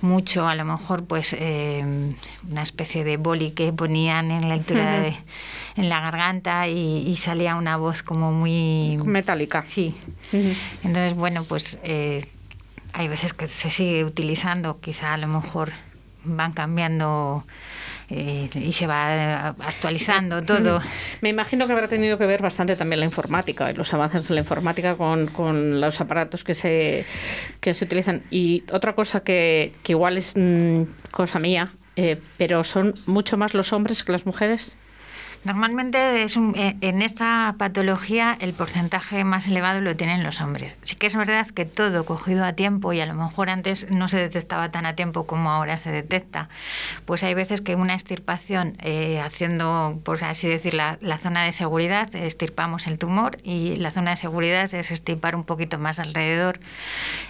mucho, 0.02 0.46
a 0.46 0.54
lo 0.54 0.64
mejor, 0.64 1.04
pues 1.04 1.34
eh, 1.38 1.84
una 2.50 2.62
especie 2.62 3.04
de 3.04 3.16
boli 3.16 3.52
que 3.52 3.72
ponían 3.72 4.30
en 4.30 4.48
la 4.48 4.54
altura 4.54 5.00
de, 5.00 5.14
en 5.76 5.88
la 5.88 6.00
garganta 6.00 6.68
y, 6.68 7.06
y 7.08 7.16
salía 7.16 7.56
una 7.56 7.76
voz 7.76 8.02
como 8.02 8.32
muy 8.32 8.98
Metálica. 9.04 9.64
Sí. 9.64 9.94
Entonces, 10.82 11.14
bueno, 11.14 11.44
pues 11.48 11.78
eh, 11.82 12.24
hay 12.92 13.08
veces 13.08 13.32
que 13.32 13.48
se 13.48 13.70
sigue 13.70 14.04
utilizando, 14.04 14.80
quizá 14.80 15.14
a 15.14 15.16
lo 15.16 15.28
mejor 15.28 15.72
van 16.24 16.52
cambiando 16.52 17.44
eh, 18.10 18.48
y 18.54 18.72
se 18.72 18.86
va 18.86 19.14
eh, 19.14 19.54
actualizando 19.60 20.42
todo. 20.42 20.80
Me 21.20 21.30
imagino 21.30 21.66
que 21.66 21.72
habrá 21.72 21.88
tenido 21.88 22.18
que 22.18 22.26
ver 22.26 22.42
bastante 22.42 22.76
también 22.76 23.00
la 23.00 23.06
informática 23.06 23.70
y 23.70 23.74
los 23.74 23.92
avances 23.94 24.28
de 24.28 24.34
la 24.34 24.40
informática 24.40 24.96
con, 24.96 25.28
con 25.28 25.80
los 25.80 26.00
aparatos 26.00 26.44
que 26.44 26.54
se, 26.54 27.06
que 27.60 27.72
se 27.74 27.84
utilizan. 27.86 28.22
Y 28.30 28.64
otra 28.70 28.94
cosa 28.94 29.20
que, 29.20 29.72
que 29.82 29.92
igual 29.92 30.18
es 30.18 30.34
mm, 30.36 30.82
cosa 31.10 31.38
mía, 31.38 31.72
eh, 31.96 32.20
pero 32.36 32.64
son 32.64 32.94
mucho 33.06 33.36
más 33.36 33.54
los 33.54 33.72
hombres 33.72 34.04
que 34.04 34.12
las 34.12 34.26
mujeres. 34.26 34.76
Normalmente 35.44 36.22
es 36.22 36.36
un- 36.36 36.54
eh, 36.56 36.76
en 36.82 37.02
esta 37.02 37.56
patología 37.58 38.36
el 38.38 38.52
porcentaje 38.52 39.24
más 39.24 39.48
elevado 39.48 39.80
lo 39.80 39.96
tienen 39.96 40.22
los 40.22 40.40
hombres. 40.40 40.76
Sí 40.82 40.94
que 40.94 41.08
es 41.08 41.16
verdad 41.16 41.44
que 41.48 41.64
todo 41.64 42.04
cogido 42.04 42.44
a 42.44 42.52
tiempo 42.52 42.92
y 42.92 43.00
a 43.00 43.06
lo 43.06 43.14
mejor 43.14 43.50
antes 43.50 43.90
no 43.90 44.06
se 44.06 44.18
detectaba 44.18 44.70
tan 44.70 44.86
a 44.86 44.94
tiempo 44.94 45.26
como 45.26 45.50
ahora 45.50 45.78
se 45.78 45.90
detecta, 45.90 46.48
pues 47.06 47.24
hay 47.24 47.34
veces 47.34 47.60
que 47.60 47.74
una 47.74 47.94
extirpación 47.94 48.76
eh, 48.82 49.20
haciendo, 49.20 49.98
por 50.04 50.22
así 50.22 50.46
decir, 50.46 50.74
la, 50.74 50.96
la 51.00 51.18
zona 51.18 51.42
de 51.44 51.52
seguridad, 51.52 52.14
extirpamos 52.14 52.86
el 52.86 52.98
tumor 52.98 53.38
y 53.42 53.74
la 53.76 53.90
zona 53.90 54.12
de 54.12 54.18
seguridad 54.18 54.72
es 54.72 54.92
extirpar 54.92 55.34
un 55.34 55.42
poquito 55.42 55.76
más 55.76 55.98
alrededor, 55.98 56.60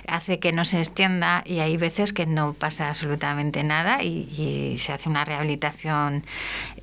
hace 0.07 0.39
que 0.39 0.53
no 0.53 0.67
se 0.67 0.81
extienda 0.81 1.43
y 1.47 1.61
hay 1.61 1.79
veces 1.79 2.13
que 2.13 2.27
no 2.27 2.53
pasa 2.53 2.91
absolutamente 2.91 3.63
nada 3.65 4.03
y, 4.03 4.29
y 4.37 4.77
se 4.81 4.93
hace 4.93 5.09
una 5.09 5.25
rehabilitación, 5.25 6.25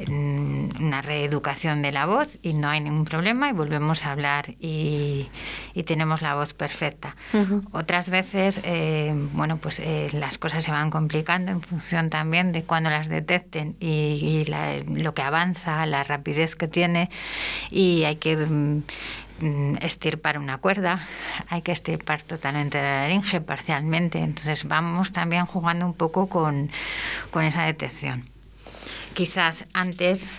una 0.10 1.02
reeducación 1.20 1.82
de 1.82 1.92
la 1.92 2.06
voz 2.06 2.38
y 2.42 2.54
no 2.54 2.70
hay 2.70 2.80
ningún 2.80 3.04
problema 3.06 3.50
y 3.50 3.52
volvemos 3.54 4.06
a 4.06 4.12
hablar 4.12 4.56
y, 4.60 5.28
y 5.74 5.84
tenemos 5.84 6.22
la 6.22 6.36
voz 6.36 6.54
perfecta. 6.54 7.16
Otras 7.72 8.10
veces, 8.10 8.62
eh, 8.64 9.14
bueno, 9.34 9.58
pues 9.58 9.80
eh, 9.80 10.08
las 10.14 10.38
cosas 10.38 10.64
se 10.64 10.72
van 10.72 10.90
complicando 10.92 11.52
en 11.52 11.62
función 11.62 12.10
también 12.10 12.52
de 12.54 12.64
cuando 12.64 12.90
las 12.90 13.10
detecten 13.10 13.76
y, 13.80 13.88
y 14.24 14.46
la- 14.46 14.78
lo 14.80 15.14
que 15.14 15.22
avanza, 15.22 15.86
la 15.86 16.04
rapidez 16.04 16.56
que 16.56 16.68
tiene 16.68 17.10
y 17.70 18.04
hay 18.06 18.16
que 18.16 18.36
mm, 18.38 18.84
mm, 19.42 19.76
extirpar 19.82 20.38
una 20.40 20.58
cuerda, 20.58 21.08
hay 21.50 21.62
que 21.62 21.72
extirpar 21.72 22.22
totalmente 22.24 22.82
la 22.82 23.02
laringe 23.02 23.42
parcialmente, 23.42 24.20
entonces 24.20 24.64
vamos 24.66 25.12
también 25.12 25.46
jugando 25.46 25.86
un 25.86 25.94
poco 25.94 26.28
con, 26.30 26.70
con 27.32 27.44
esa 27.44 27.64
detección. 27.64 28.24
Quizás 29.14 29.66
antes 29.74 30.30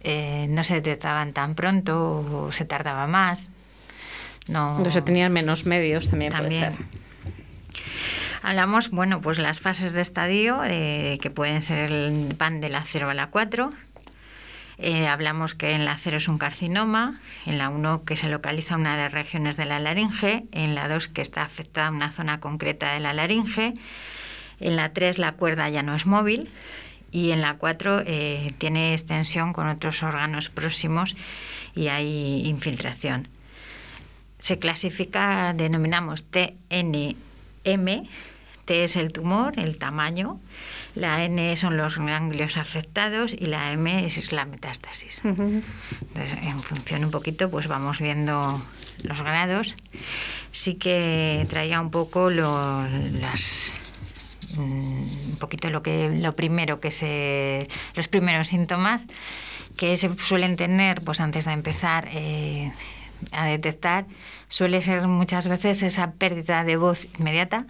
eh, 0.00 0.46
no 0.48 0.64
se 0.64 0.74
detectaban 0.74 1.32
tan 1.32 1.54
pronto 1.54 2.46
o 2.46 2.52
se 2.52 2.64
tardaba 2.64 3.06
más. 3.06 3.50
No, 4.48 4.78
No 4.78 4.90
se 4.90 5.02
tenían 5.02 5.32
menos 5.32 5.66
medios 5.66 6.08
también, 6.10 6.32
también. 6.32 6.74
puede 6.74 6.76
ser. 6.76 6.98
Hablamos, 8.42 8.90
bueno, 8.90 9.20
pues 9.20 9.38
las 9.38 9.60
fases 9.60 9.92
de 9.92 10.00
estadio, 10.00 10.62
eh, 10.64 11.18
que 11.20 11.30
pueden 11.30 11.60
ser 11.60 11.90
el 11.90 12.34
van 12.38 12.60
de 12.60 12.68
la 12.68 12.84
0 12.84 13.10
a 13.10 13.14
la 13.14 13.26
4. 13.28 13.70
Eh, 14.78 15.08
hablamos 15.08 15.56
que 15.56 15.72
en 15.72 15.84
la 15.84 15.96
0 15.96 16.18
es 16.18 16.28
un 16.28 16.38
carcinoma, 16.38 17.18
en 17.46 17.58
la 17.58 17.68
1 17.68 18.04
que 18.04 18.14
se 18.14 18.28
localiza 18.28 18.76
una 18.76 18.96
de 18.96 19.02
las 19.02 19.12
regiones 19.12 19.56
de 19.56 19.64
la 19.64 19.80
laringe, 19.80 20.44
en 20.52 20.76
la 20.76 20.88
2 20.88 21.08
que 21.08 21.20
está 21.20 21.42
afectada 21.42 21.90
una 21.90 22.10
zona 22.10 22.38
concreta 22.38 22.92
de 22.92 23.00
la 23.00 23.12
laringe, 23.12 23.74
en 24.60 24.76
la 24.76 24.92
3 24.92 25.18
la 25.18 25.32
cuerda 25.32 25.68
ya 25.68 25.82
no 25.82 25.96
es 25.96 26.06
móvil 26.06 26.48
y 27.10 27.30
en 27.30 27.40
la 27.40 27.54
4 27.54 28.02
eh, 28.06 28.54
tiene 28.58 28.92
extensión 28.94 29.52
con 29.52 29.68
otros 29.68 30.02
órganos 30.02 30.48
próximos 30.50 31.16
y 31.74 31.88
hay 31.88 32.46
infiltración. 32.46 33.28
Se 34.38 34.58
clasifica, 34.58 35.52
denominamos 35.54 36.24
TNM, 36.24 37.16
T 38.64 38.84
es 38.84 38.96
el 38.96 39.12
tumor, 39.12 39.58
el 39.58 39.78
tamaño, 39.78 40.38
la 40.94 41.24
N 41.24 41.56
son 41.56 41.76
los 41.76 41.98
ganglios 41.98 42.56
afectados 42.56 43.32
y 43.32 43.46
la 43.46 43.72
M 43.72 44.04
es 44.04 44.32
la 44.32 44.44
metástasis. 44.44 45.20
Entonces, 45.24 46.38
en 46.42 46.62
función 46.62 47.04
un 47.04 47.10
poquito, 47.10 47.50
pues 47.50 47.66
vamos 47.66 47.98
viendo 48.00 48.62
los 49.02 49.22
grados. 49.22 49.74
Sí 50.52 50.74
que 50.74 51.46
traía 51.48 51.80
un 51.80 51.90
poco 51.90 52.30
lo- 52.30 52.86
las 53.20 53.72
un 54.58 55.36
poquito 55.40 55.70
lo 55.70 55.82
que 55.82 56.10
lo 56.10 56.34
primero 56.36 56.80
que 56.80 56.90
se 56.90 57.68
los 57.94 58.08
primeros 58.08 58.48
síntomas 58.48 59.06
que 59.76 59.96
se 59.96 60.10
suelen 60.18 60.56
tener 60.56 61.02
pues 61.02 61.20
antes 61.20 61.44
de 61.44 61.52
empezar 61.52 62.08
eh, 62.12 62.72
a 63.32 63.46
detectar 63.46 64.06
suele 64.48 64.80
ser 64.80 65.06
muchas 65.08 65.48
veces 65.48 65.82
esa 65.82 66.12
pérdida 66.12 66.64
de 66.64 66.76
voz 66.76 67.06
inmediata 67.18 67.64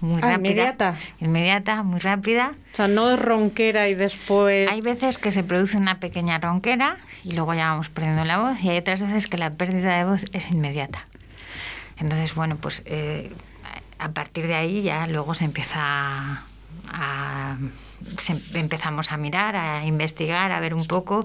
muy 0.00 0.20
Ah, 0.22 0.30
rápida 0.30 0.36
inmediata. 0.52 0.94
inmediata 1.20 1.82
muy 1.82 1.98
rápida 1.98 2.52
O 2.72 2.76
sea, 2.76 2.86
no 2.86 3.10
es 3.10 3.18
ronquera 3.18 3.88
y 3.88 3.94
después... 3.94 4.68
hay 4.70 4.80
veces 4.80 5.18
que 5.18 5.32
se 5.32 5.42
produce 5.42 5.76
una 5.76 5.98
pequeña 5.98 6.38
ronquera 6.38 6.98
y 7.24 7.32
luego 7.32 7.52
ya 7.54 7.70
vamos 7.70 7.88
perdiendo 7.88 8.24
la 8.24 8.38
voz 8.38 8.60
y 8.62 8.68
hay 8.68 8.78
otras 8.78 9.02
veces 9.02 9.26
que 9.26 9.38
la 9.38 9.50
pérdida 9.54 9.96
de 9.98 10.04
voz 10.04 10.24
es 10.32 10.50
inmediata. 10.52 11.06
Entonces, 11.98 12.36
bueno, 12.36 12.56
pues 12.60 12.82
eh, 12.86 13.32
a 13.98 14.10
partir 14.10 14.46
de 14.46 14.54
ahí 14.54 14.82
ya 14.82 15.06
luego 15.06 15.34
se 15.34 15.44
empieza 15.44 16.42
a... 16.92 17.56
se- 18.18 18.40
empezamos 18.58 19.10
a 19.12 19.16
mirar, 19.16 19.56
a 19.56 19.84
investigar, 19.84 20.52
a 20.52 20.60
ver 20.60 20.74
un 20.74 20.86
poco 20.86 21.24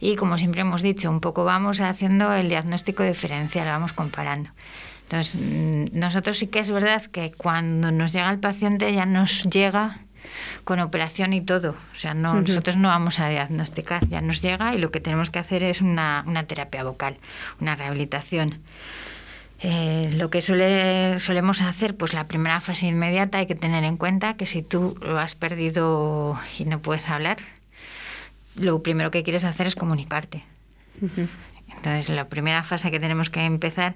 y 0.00 0.16
como 0.16 0.38
siempre 0.38 0.60
hemos 0.62 0.82
dicho, 0.82 1.10
un 1.10 1.20
poco 1.20 1.44
vamos 1.44 1.80
haciendo 1.80 2.32
el 2.32 2.48
diagnóstico 2.48 3.02
diferencial, 3.02 3.66
vamos 3.68 3.92
comparando. 3.92 4.50
Entonces, 5.04 5.40
mm, 5.40 5.98
nosotros 5.98 6.38
sí 6.38 6.46
que 6.46 6.60
es 6.60 6.70
verdad 6.70 7.02
que 7.06 7.32
cuando 7.32 7.90
nos 7.90 8.12
llega 8.12 8.30
el 8.30 8.38
paciente 8.38 8.92
ya 8.94 9.06
nos 9.06 9.44
llega 9.44 9.98
con 10.64 10.78
operación 10.78 11.32
y 11.32 11.40
todo. 11.40 11.70
O 11.94 11.98
sea, 11.98 12.14
no, 12.14 12.34
nosotros 12.52 12.76
no 12.76 12.88
vamos 12.88 13.18
a 13.18 13.28
diagnosticar, 13.28 14.06
ya 14.08 14.20
nos 14.20 14.40
llega 14.42 14.74
y 14.74 14.78
lo 14.78 14.90
que 14.92 15.00
tenemos 15.00 15.30
que 15.30 15.38
hacer 15.40 15.62
es 15.64 15.80
una, 15.80 16.22
una 16.26 16.44
terapia 16.44 16.84
vocal, 16.84 17.16
una 17.60 17.74
rehabilitación. 17.74 18.58
Eh, 19.62 20.10
lo 20.14 20.30
que 20.30 20.40
suele, 20.40 21.20
solemos 21.20 21.60
hacer, 21.60 21.94
pues 21.96 22.14
la 22.14 22.24
primera 22.24 22.60
fase 22.62 22.86
inmediata 22.86 23.38
hay 23.38 23.46
que 23.46 23.54
tener 23.54 23.84
en 23.84 23.98
cuenta 23.98 24.34
que 24.34 24.46
si 24.46 24.62
tú 24.62 24.96
lo 25.02 25.18
has 25.18 25.34
perdido 25.34 26.38
y 26.58 26.64
no 26.64 26.78
puedes 26.78 27.08
hablar, 27.10 27.36
lo 28.56 28.82
primero 28.82 29.10
que 29.10 29.22
quieres 29.22 29.44
hacer 29.44 29.66
es 29.66 29.74
comunicarte. 29.74 30.42
Entonces, 31.76 32.08
la 32.08 32.28
primera 32.28 32.62
fase 32.62 32.90
que 32.90 33.00
tenemos 33.00 33.30
que 33.30 33.44
empezar, 33.44 33.94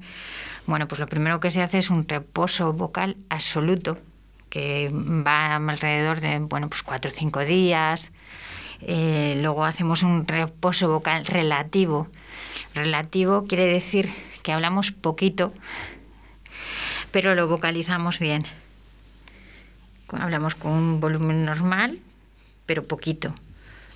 bueno, 0.66 0.86
pues 0.86 0.98
lo 0.98 1.06
primero 1.06 1.40
que 1.40 1.50
se 1.50 1.62
hace 1.62 1.78
es 1.78 1.90
un 1.90 2.06
reposo 2.06 2.72
vocal 2.72 3.16
absoluto, 3.30 3.98
que 4.50 4.90
va 4.92 5.56
alrededor 5.56 6.20
de, 6.20 6.38
bueno, 6.40 6.68
pues 6.68 6.82
cuatro 6.82 7.10
o 7.10 7.14
cinco 7.14 7.40
días. 7.40 8.12
Eh, 8.80 9.38
luego 9.40 9.64
hacemos 9.64 10.02
un 10.02 10.26
reposo 10.26 10.88
vocal 10.88 11.24
relativo. 11.24 12.08
Relativo 12.74 13.46
quiere 13.46 13.66
decir 13.66 14.10
que 14.44 14.52
hablamos 14.52 14.92
poquito, 14.92 15.52
pero 17.10 17.34
lo 17.34 17.48
vocalizamos 17.48 18.20
bien. 18.20 18.44
Hablamos 20.12 20.54
con 20.54 20.70
un 20.72 21.00
volumen 21.00 21.44
normal, 21.44 21.98
pero 22.66 22.84
poquito. 22.86 23.34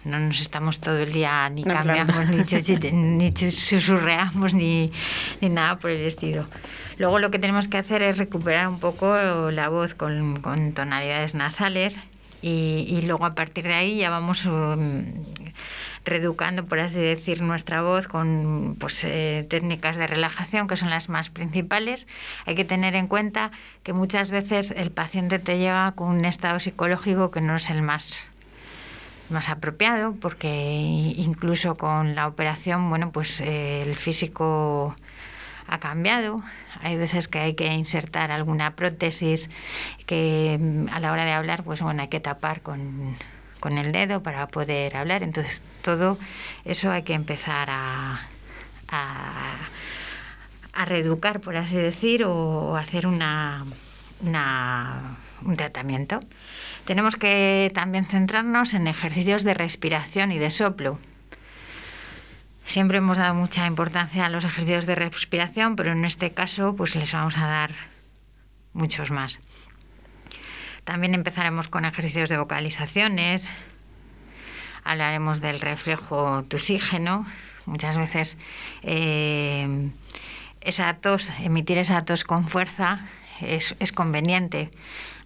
No 0.04 0.18
nos 0.18 0.40
estamos 0.40 0.80
todo 0.80 0.98
el 0.98 1.12
día 1.12 1.48
ni 1.50 1.62
No, 1.64 1.74
cambiamos, 1.74 2.28
ni, 2.30 2.38
chuchi- 2.44 2.92
ni 2.92 3.30
susurreamos, 3.50 4.54
ni, 4.54 4.90
ni 5.40 5.48
nada 5.48 5.78
por 5.78 5.90
el 5.90 6.06
estilo. 6.06 6.46
Luego 6.96 7.18
lo 7.18 7.30
que 7.30 7.38
tenemos 7.38 7.68
que 7.68 7.78
hacer 7.78 8.02
es 8.02 8.16
recuperar 8.16 8.68
un 8.68 8.80
poco 8.80 9.50
la 9.50 9.68
voz 9.68 9.94
con, 9.94 10.40
con 10.40 10.72
tonalidades 10.72 11.34
nasales 11.34 12.00
y, 12.40 12.86
y 12.88 13.02
luego 13.02 13.26
a 13.26 13.34
partir 13.34 13.64
de 13.64 13.74
ahí 13.74 13.98
ya 13.98 14.10
vamos 14.10 14.46
um, 14.46 15.04
reeducando, 16.04 16.66
por 16.66 16.78
así 16.80 16.98
decir, 16.98 17.42
nuestra 17.42 17.82
voz 17.82 18.08
con 18.08 18.76
pues, 18.78 19.04
eh, 19.04 19.46
técnicas 19.48 19.96
de 19.96 20.06
relajación 20.06 20.68
que 20.68 20.76
son 20.76 20.90
las 20.90 21.08
más 21.08 21.30
principales. 21.30 22.06
Hay 22.46 22.54
que 22.54 22.64
tener 22.64 22.94
en 22.94 23.06
cuenta 23.06 23.50
que 23.82 23.92
muchas 23.92 24.30
veces 24.30 24.72
el 24.76 24.90
paciente 24.90 25.38
te 25.38 25.58
llega 25.58 25.92
con 25.92 26.08
un 26.08 26.24
estado 26.24 26.60
psicológico 26.60 27.30
que 27.30 27.40
no 27.40 27.56
es 27.56 27.70
el 27.70 27.82
más 27.82 28.18
más 29.30 29.50
apropiado 29.50 30.14
porque 30.14 30.48
incluso 30.48 31.76
con 31.76 32.14
la 32.14 32.26
operación 32.26 32.88
bueno 32.88 33.10
pues 33.12 33.42
eh, 33.42 33.82
el 33.82 33.94
físico 33.94 34.96
ha 35.66 35.78
cambiado 35.80 36.42
hay 36.80 36.96
veces 36.96 37.28
que 37.28 37.38
hay 37.38 37.54
que 37.54 37.66
insertar 37.66 38.30
alguna 38.30 38.74
prótesis 38.74 39.50
que 40.06 40.56
mm, 40.58 40.88
a 40.90 41.00
la 41.00 41.12
hora 41.12 41.26
de 41.26 41.32
hablar 41.32 41.62
pues 41.62 41.82
bueno 41.82 42.00
hay 42.00 42.08
que 42.08 42.20
tapar 42.20 42.62
con, 42.62 43.16
con 43.60 43.78
el 43.78 43.92
dedo 43.92 44.22
para 44.22 44.46
poder 44.48 44.96
hablar 44.96 45.22
entonces 45.22 45.62
todo 45.82 46.18
eso 46.64 46.90
hay 46.90 47.02
que 47.02 47.14
empezar 47.14 47.68
a, 47.70 48.22
a, 48.88 49.54
a 50.72 50.84
reeducar 50.84 51.40
por 51.40 51.56
así 51.56 51.76
decir 51.76 52.24
o 52.24 52.76
hacer 52.76 53.06
una, 53.06 53.64
una- 54.20 55.16
un 55.44 55.56
tratamiento 55.56 56.20
tenemos 56.84 57.16
que 57.16 57.70
también 57.74 58.04
centrarnos 58.06 58.74
en 58.74 58.86
ejercicios 58.86 59.44
de 59.44 59.52
respiración 59.54 60.32
y 60.32 60.38
de 60.38 60.50
soplo. 60.50 60.98
Siempre 62.64 62.98
hemos 62.98 63.16
dado 63.18 63.34
mucha 63.34 63.66
importancia 63.66 64.24
a 64.26 64.28
los 64.30 64.44
ejercicios 64.44 64.86
de 64.86 64.94
respiración, 64.94 65.76
pero 65.76 65.92
en 65.92 66.04
este 66.04 66.30
caso 66.32 66.74
pues 66.76 66.96
les 66.96 67.12
vamos 67.12 67.36
a 67.38 67.46
dar 67.46 67.70
muchos 68.72 69.10
más. 69.10 69.38
También 70.88 71.14
empezaremos 71.14 71.68
con 71.68 71.84
ejercicios 71.84 72.30
de 72.30 72.38
vocalizaciones, 72.38 73.50
hablaremos 74.84 75.42
del 75.42 75.60
reflejo 75.60 76.44
tusígeno. 76.44 77.26
Muchas 77.66 77.98
veces 77.98 78.38
eh, 78.82 79.90
esa 80.62 80.94
tos, 80.94 81.30
emitir 81.40 81.76
esa 81.76 82.06
tos 82.06 82.24
con 82.24 82.48
fuerza 82.48 83.06
es, 83.42 83.76
es 83.80 83.92
conveniente 83.92 84.70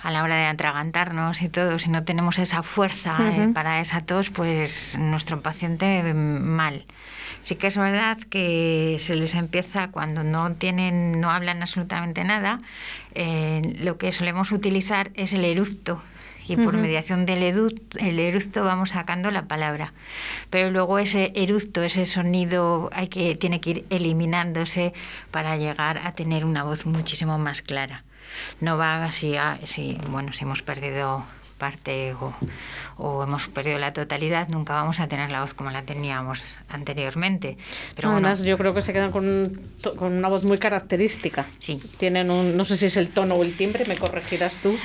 a 0.02 0.10
la 0.10 0.22
hora 0.22 0.36
de 0.36 0.46
atragantarnos 0.46 1.42
y 1.42 1.48
todo. 1.48 1.78
Si 1.78 1.90
no 1.90 2.04
tenemos 2.04 2.38
esa 2.38 2.62
fuerza 2.62 3.16
eh, 3.20 3.50
para 3.54 3.80
esa 3.80 4.00
tos, 4.00 4.30
pues 4.30 4.98
nuestro 4.98 5.40
paciente 5.40 6.02
mm, 6.02 6.16
mal. 6.16 6.84
Sí 7.42 7.56
que 7.56 7.68
es 7.68 7.76
verdad 7.76 8.18
que 8.30 8.96
se 9.00 9.16
les 9.16 9.34
empieza 9.34 9.88
cuando 9.88 10.22
no 10.22 10.52
tienen, 10.54 11.20
no 11.20 11.30
hablan 11.30 11.62
absolutamente 11.62 12.24
nada. 12.24 12.60
eh, 13.14 13.62
lo 13.80 13.98
que 13.98 14.12
solemos 14.12 14.52
utilizar 14.52 15.10
es 15.14 15.32
el 15.32 15.44
eructo 15.44 16.02
y 16.48 16.56
por 16.56 16.76
mediación 16.76 17.24
del 17.24 17.42
eructo, 17.42 17.98
el 17.98 18.18
eructo 18.18 18.64
vamos 18.64 18.90
sacando 18.90 19.30
la 19.30 19.46
palabra. 19.46 19.92
Pero 20.50 20.70
luego 20.70 20.98
ese 20.98 21.32
eructo, 21.34 21.82
ese 21.82 22.04
sonido, 22.04 22.90
hay 22.92 23.08
que, 23.08 23.36
tiene 23.36 23.60
que 23.60 23.70
ir 23.70 23.84
eliminándose 23.90 24.92
para 25.30 25.56
llegar 25.56 25.98
a 25.98 26.12
tener 26.12 26.44
una 26.44 26.64
voz 26.64 26.86
muchísimo 26.86 27.38
más 27.38 27.62
clara. 27.62 28.04
No 28.60 28.76
va 28.76 29.04
así, 29.04 29.36
a- 29.36 29.58
si, 29.64 29.98
bueno, 30.08 30.32
si 30.32 30.44
hemos 30.44 30.62
perdido 30.62 31.24
parte 31.62 32.12
o, 32.14 32.34
o 32.98 33.22
hemos 33.22 33.46
perdido 33.46 33.78
la 33.78 33.92
totalidad, 33.92 34.48
nunca 34.48 34.72
vamos 34.72 34.98
a 34.98 35.06
tener 35.06 35.30
la 35.30 35.42
voz 35.42 35.54
como 35.54 35.70
la 35.70 35.82
teníamos 35.82 36.56
anteriormente. 36.68 37.56
Pero 37.94 38.10
bueno, 38.10 38.26
Además, 38.26 38.42
yo 38.42 38.58
creo 38.58 38.74
que 38.74 38.82
se 38.82 38.92
quedan 38.92 39.12
con, 39.12 39.24
un 39.28 39.70
con 39.96 40.12
una 40.12 40.28
voz 40.28 40.42
muy 40.42 40.58
característica. 40.58 41.46
Sí. 41.60 41.80
Tienen 41.98 42.32
un, 42.32 42.56
no 42.56 42.64
sé 42.64 42.76
si 42.76 42.86
es 42.86 42.96
el 42.96 43.10
tono 43.10 43.36
o 43.36 43.44
el 43.44 43.56
timbre, 43.56 43.84
me 43.86 43.96
corregirás 43.96 44.54
tú, 44.54 44.76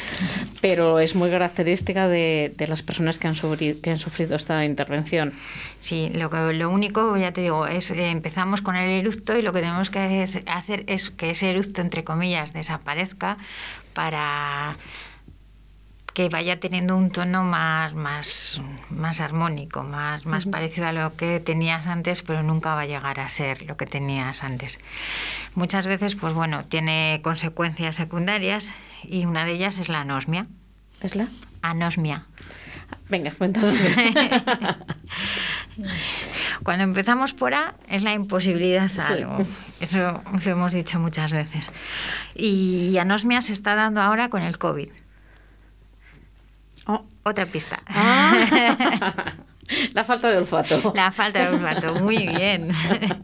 pero 0.61 0.99
es 0.99 1.15
muy 1.15 1.31
característica 1.31 2.07
de, 2.07 2.53
de 2.55 2.67
las 2.67 2.83
personas 2.83 3.17
que 3.17 3.27
han, 3.27 3.35
sufrido, 3.35 3.81
que 3.81 3.89
han 3.89 3.99
sufrido 3.99 4.35
esta 4.35 4.63
intervención. 4.63 5.33
Sí, 5.79 6.11
lo, 6.13 6.29
que, 6.29 6.53
lo 6.53 6.69
único, 6.69 7.17
ya 7.17 7.31
te 7.31 7.41
digo, 7.41 7.65
es 7.65 7.89
eh, 7.89 8.11
empezamos 8.11 8.61
con 8.61 8.75
el 8.75 8.89
eructo 8.89 9.35
y 9.35 9.41
lo 9.41 9.51
que 9.51 9.61
tenemos 9.61 9.89
que 9.89 10.27
hacer 10.45 10.83
es 10.85 11.09
que 11.09 11.31
ese 11.31 11.49
eructo, 11.49 11.81
entre 11.81 12.03
comillas, 12.03 12.53
desaparezca 12.53 13.37
para 13.93 14.75
que 16.17 16.29
vaya 16.29 16.59
teniendo 16.59 16.97
un 16.97 17.11
tono 17.11 17.43
más, 17.43 17.93
más, 17.93 18.59
más 18.89 19.21
armónico, 19.21 19.83
más, 19.83 20.25
más 20.25 20.47
parecido 20.47 20.87
a 20.87 20.91
lo 20.91 21.15
que 21.15 21.39
tenías 21.39 21.85
antes, 21.85 22.23
pero 22.23 22.41
nunca 22.41 22.73
va 22.73 22.81
a 22.81 22.85
llegar 22.87 23.19
a 23.19 23.29
ser 23.29 23.61
lo 23.67 23.77
que 23.77 23.85
tenías 23.85 24.43
antes. 24.43 24.79
Muchas 25.53 25.85
veces, 25.85 26.15
pues 26.15 26.33
bueno, 26.33 26.65
tiene 26.65 27.19
consecuencias 27.23 27.97
secundarias 27.97 28.73
y 29.03 29.27
una 29.27 29.45
de 29.45 29.51
ellas 29.51 29.77
es 29.77 29.89
la 29.89 30.01
anosmia. 30.01 30.47
¿Es 31.01 31.15
la? 31.15 31.27
Anosmia. 31.61 32.23
Venga, 33.09 33.29
cuéntanos. 33.37 33.75
Cuando 36.63 36.83
empezamos 36.83 37.33
por 37.33 37.53
A 37.53 37.75
es 37.87 38.01
la 38.01 38.13
imposibilidad 38.13 38.85
a 38.85 38.89
Sí. 38.89 39.13
algo. 39.13 39.37
Eso 39.79 40.23
lo 40.43 40.51
hemos 40.51 40.73
dicho 40.73 40.97
muchas 40.99 41.31
veces. 41.31 41.69
Y 42.33 42.97
anosmia 42.97 43.41
se 43.41 43.53
está 43.53 43.75
dando 43.75 44.01
ahora 44.01 44.29
con 44.29 44.41
el 44.41 44.57
COVID. 44.57 44.89
Oh. 46.87 47.05
Otra 47.23 47.45
pista. 47.45 47.81
Ah. 47.87 49.35
La 49.93 50.05
falta 50.05 50.29
de 50.31 50.37
olfato. 50.37 50.93
La 50.95 51.11
falta 51.11 51.41
de 51.41 51.55
olfato. 51.55 51.95
Muy 51.95 52.25
bien. 52.25 52.69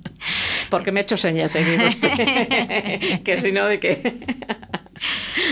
Porque 0.69 0.91
me 0.91 0.99
ha 0.99 1.03
hecho 1.03 1.15
señas, 1.15 1.55
usted. 1.55 3.21
que 3.23 3.39
si 3.39 3.53
no, 3.53 3.65
de 3.65 3.79
qué. 3.79 4.19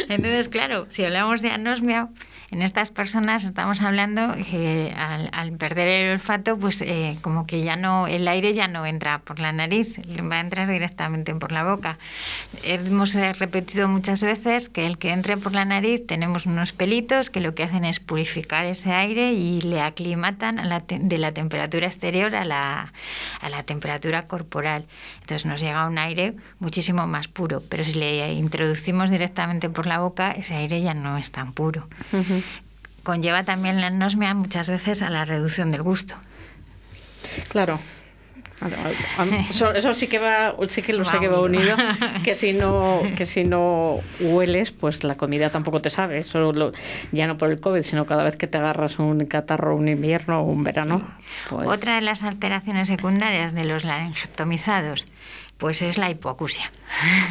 Entonces, 0.09 0.49
claro, 0.49 0.87
si 0.89 1.05
hablamos 1.05 1.41
de 1.41 1.51
anosmia, 1.51 2.09
en 2.51 2.61
estas 2.61 2.91
personas 2.91 3.45
estamos 3.45 3.81
hablando 3.81 4.35
que 4.35 4.93
al, 4.95 5.29
al 5.31 5.53
perder 5.53 5.87
el 5.87 6.11
olfato, 6.13 6.57
pues 6.57 6.81
eh, 6.81 7.17
como 7.21 7.47
que 7.47 7.61
ya 7.61 7.77
no, 7.77 8.07
el 8.07 8.27
aire 8.27 8.53
ya 8.53 8.67
no 8.67 8.85
entra 8.85 9.19
por 9.19 9.39
la 9.39 9.53
nariz, 9.53 9.97
va 10.29 10.35
a 10.35 10.39
entrar 10.41 10.67
directamente 10.67 11.33
por 11.33 11.53
la 11.53 11.63
boca. 11.63 11.97
Hemos 12.63 13.15
eh, 13.15 13.31
repetido 13.33 13.87
muchas 13.87 14.21
veces 14.21 14.67
que 14.67 14.85
el 14.85 14.97
que 14.97 15.11
entre 15.11 15.37
por 15.37 15.53
la 15.53 15.63
nariz 15.63 16.05
tenemos 16.05 16.45
unos 16.45 16.73
pelitos 16.73 17.29
que 17.29 17.39
lo 17.39 17.55
que 17.55 17.63
hacen 17.63 17.85
es 17.85 18.01
purificar 18.01 18.65
ese 18.65 18.91
aire 18.91 19.31
y 19.31 19.61
le 19.61 19.81
aclimatan 19.81 20.59
a 20.59 20.65
la 20.65 20.83
de 20.87 21.17
la 21.17 21.31
temperatura 21.31 21.87
exterior 21.87 22.35
a 22.35 22.43
la, 22.43 22.91
a 23.39 23.49
la 23.49 23.63
temperatura 23.63 24.23
corporal. 24.23 24.85
Entonces 25.31 25.49
nos 25.49 25.61
llega 25.61 25.87
un 25.87 25.97
aire 25.97 26.33
muchísimo 26.59 27.07
más 27.07 27.29
puro, 27.29 27.63
pero 27.69 27.85
si 27.85 27.93
le 27.93 28.33
introducimos 28.33 29.09
directamente 29.09 29.69
por 29.69 29.87
la 29.87 29.99
boca, 29.99 30.31
ese 30.31 30.55
aire 30.55 30.81
ya 30.81 30.93
no 30.93 31.17
es 31.17 31.31
tan 31.31 31.53
puro. 31.53 31.87
Conlleva 33.03 33.45
también 33.45 33.79
la 33.79 33.87
anosmia 33.87 34.33
muchas 34.33 34.67
veces 34.67 35.01
a 35.01 35.09
la 35.09 35.23
reducción 35.23 35.69
del 35.69 35.83
gusto. 35.83 36.15
Claro. 37.47 37.79
Eso, 39.49 39.73
eso 39.73 39.93
sí 39.93 40.07
que 40.07 40.19
va, 40.19 40.55
sí 40.67 40.81
que 40.81 40.93
lo 40.93 41.03
sé 41.05 41.19
que 41.19 41.27
va 41.27 41.41
unido. 41.41 41.75
Que 42.23 42.33
si 42.35 42.53
no, 42.53 43.01
que 43.17 43.25
si 43.25 43.43
no 43.43 43.99
hueles, 44.19 44.71
pues 44.71 45.03
la 45.03 45.15
comida 45.15 45.49
tampoco 45.49 45.79
te 45.81 45.89
sabe. 45.89 46.19
Eso 46.19 46.51
lo- 46.53 46.71
ya 47.11 47.25
no 47.27 47.37
por 47.37 47.49
el 47.49 47.59
COVID, 47.59 47.81
sino 47.81 48.05
cada 48.05 48.23
vez 48.23 48.35
que 48.35 48.47
te 48.47 48.57
agarras 48.59 48.99
un 48.99 49.25
catarro, 49.25 49.75
un 49.75 49.87
invierno 49.87 50.41
o 50.41 50.43
un 50.43 50.63
verano. 50.63 51.01
pues- 51.49 51.67
Otra 51.67 51.95
de 51.95 52.01
las 52.01 52.23
alteraciones 52.23 52.87
secundarias 52.87 53.53
de 53.53 53.65
los 53.65 53.83
laringectomizados, 53.83 55.05
pues 55.57 55.81
es 55.81 55.97
la 55.97 56.09
hipoacusia. 56.11 56.71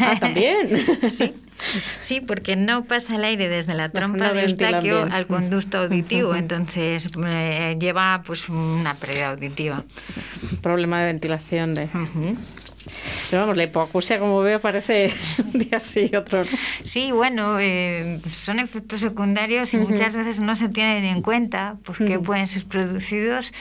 Ah, 0.01 0.17
también. 0.19 0.85
Sí, 1.11 1.35
sí, 2.01 2.21
porque 2.21 2.57
no 2.57 2.85
pasa 2.85 3.17
el 3.17 3.25
aire 3.25 3.49
desde 3.49 3.75
la 3.75 3.89
trompa 3.89 4.29
no 4.29 4.35
de 4.35 4.43
Eustaquio 4.43 5.09
al 5.11 5.27
conducto 5.27 5.79
auditivo, 5.83 6.35
entonces 6.35 7.09
eh, 7.27 7.77
lleva 7.81 8.23
pues 8.27 8.49
una 8.49 8.95
pérdida 8.95 9.31
auditiva. 9.31 9.85
Problema 10.63 11.01
de 11.01 11.07
ventilación. 11.07 11.75
De... 11.75 11.89
Pero 13.31 13.43
vamos, 13.43 13.57
la 13.57 13.65
hipoacusia, 13.65 14.19
como 14.19 14.41
veo, 14.41 14.61
parece 14.61 15.13
un 15.39 15.59
día 15.59 15.81
sí 15.81 16.09
y 16.13 16.17
otro 16.17 16.45
no. 16.45 16.51
Sí, 16.83 17.13
bueno, 17.13 17.59
eh, 17.61 18.21
son 18.33 18.59
efectos 18.59 19.01
secundarios 19.01 19.73
y 19.75 19.79
muchas 19.79 20.17
veces 20.17 20.41
no 20.41 20.57
se 20.57 20.69
tienen 20.69 21.05
en 21.05 21.23
cuenta 21.23 21.77
porque 21.85 22.19
pueden 22.19 22.47
ser 22.49 22.65
producidos 22.65 23.53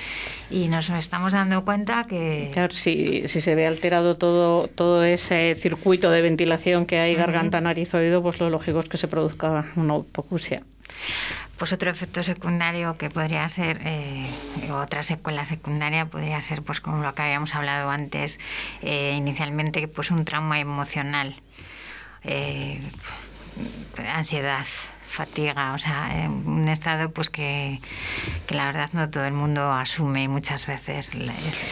y 0.50 0.68
nos 0.68 0.90
estamos 0.90 1.34
dando 1.34 1.64
cuenta 1.64 2.06
que... 2.06 2.50
Claro, 2.54 2.74
si, 2.74 3.28
si 3.28 3.42
se 3.42 3.56
ve 3.56 3.68
alterado 3.68 4.18
todo, 4.18 4.68
todo 4.68 5.04
ese 5.04 5.56
circuito 5.56 6.10
de 6.10 6.22
ventilación 6.22 6.86
que 6.86 7.00
hay, 7.00 7.16
garganta, 7.16 7.62
nariz, 7.62 7.94
oído, 7.94 8.22
pues 8.24 8.40
lo 8.40 8.50
lógico 8.50 8.80
es 8.80 8.90
que 8.90 8.98
se 8.98 9.08
produzca 9.08 9.66
una 9.76 9.98
hipoacusia. 9.98 10.64
Pues 11.60 11.74
otro 11.74 11.92
efecto 11.92 12.24
secundario 12.24 12.98
que 12.98 13.10
podría 13.10 13.48
ser, 13.50 13.82
eh, 13.84 14.26
otra 14.72 15.04
secuela 15.04 15.44
secundaria 15.44 16.06
podría 16.06 16.40
ser, 16.40 16.62
pues 16.64 16.80
como 16.80 17.04
lo 17.04 17.14
que 17.14 17.22
habíamos 17.22 17.54
hablado 17.54 17.90
antes, 17.90 18.40
eh, 18.82 19.14
inicialmente, 19.18 19.86
pues 19.90 20.10
un 20.10 20.24
trauma 20.24 20.62
emocional, 20.62 21.36
eh, 22.24 22.82
ansiedad, 24.08 24.66
fatiga, 25.10 25.74
o 25.74 25.78
sea, 25.78 26.30
un 26.30 26.70
estado 26.70 27.12
pues 27.12 27.30
que, 27.30 27.82
que 28.48 28.56
la 28.56 28.66
verdad 28.68 28.90
no 28.94 29.10
todo 29.10 29.26
el 29.26 29.34
mundo 29.34 29.74
asume 29.74 30.30
muchas 30.30 30.66
veces 30.66 31.18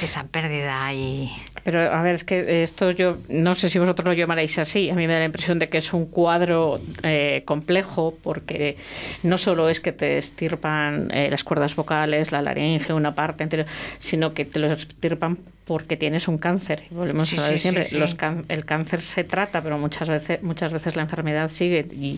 esa 0.01 0.23
pérdida 0.25 0.91
y 0.91 1.31
Pero 1.67 1.81
a 1.81 2.01
ver, 2.01 2.15
es 2.15 2.23
que 2.23 2.63
esto 2.63 2.91
yo 2.91 3.17
no 3.27 3.53
sé 3.53 3.69
si 3.69 3.77
vosotros 3.77 4.05
lo 4.05 4.13
llamaréis 4.13 4.57
así. 4.57 4.89
A 4.89 4.95
mí 4.95 5.05
me 5.05 5.11
da 5.11 5.19
la 5.19 5.25
impresión 5.25 5.59
de 5.59 5.67
que 5.67 5.79
es 5.79 5.91
un 5.91 6.05
cuadro 6.05 6.79
eh, 7.03 7.41
complejo 7.43 8.17
porque 8.23 8.77
no 9.23 9.37
solo 9.37 9.67
es 9.67 9.81
que 9.81 9.91
te 9.91 10.17
estirpan 10.17 11.11
eh, 11.11 11.27
las 11.29 11.43
cuerdas 11.43 11.75
vocales, 11.75 12.31
la 12.31 12.41
laringe, 12.41 12.93
una 12.93 13.13
parte 13.15 13.43
anterior, 13.43 13.67
sino 13.97 14.33
que 14.33 14.45
te 14.45 14.59
lo 14.59 14.67
estirpan 14.71 15.39
porque 15.65 15.97
tienes 15.97 16.29
un 16.29 16.37
cáncer. 16.37 16.83
Y 16.89 16.93
volvemos 16.93 17.27
Sí, 17.27 17.35
a 17.37 17.41
lo 17.41 17.47
de 17.47 17.57
siempre. 17.59 17.83
sí, 17.83 17.95
sí. 17.95 17.99
Los 17.99 18.15
can- 18.15 18.45
el 18.47 18.63
cáncer 18.63 19.01
se 19.01 19.25
trata, 19.25 19.61
pero 19.61 19.77
muchas 19.77 20.07
veces, 20.07 20.41
muchas 20.43 20.71
veces 20.71 20.95
la 20.95 21.01
enfermedad 21.01 21.49
sigue. 21.49 21.85
Y 21.91 22.17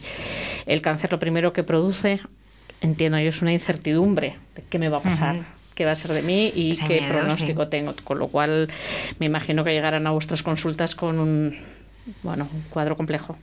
el 0.68 0.84
cáncer 0.84 1.12
lo 1.12 1.18
primero 1.18 1.54
que 1.54 1.64
produce, 1.64 2.20
entiendo 2.82 3.18
yo, 3.18 3.30
es 3.30 3.42
una 3.42 3.52
incertidumbre 3.52 4.36
de 4.56 4.62
qué 4.70 4.78
me 4.78 4.90
va 4.90 4.98
a 5.00 5.02
pasar. 5.02 5.38
Qué 5.80 5.86
va 5.86 5.92
a 5.92 5.96
ser 5.96 6.12
de 6.12 6.22
mí 6.22 6.52
y 6.54 6.72
Ese 6.72 6.86
qué 6.86 7.00
miedo, 7.00 7.14
pronóstico 7.14 7.64
sí. 7.64 7.70
tengo. 7.70 7.96
Con 8.04 8.20
lo 8.20 8.28
cual, 8.28 8.68
me 9.18 9.28
imagino 9.28 9.64
que 9.64 9.72
llegarán 9.72 10.06
a 10.08 10.12
vuestras 10.12 10.44
consultas 10.44 10.94
con 10.94 11.20
un, 11.20 11.58
bueno, 12.22 12.50
un 12.54 12.64
cuadro 12.64 12.98
complejo. 12.98 13.38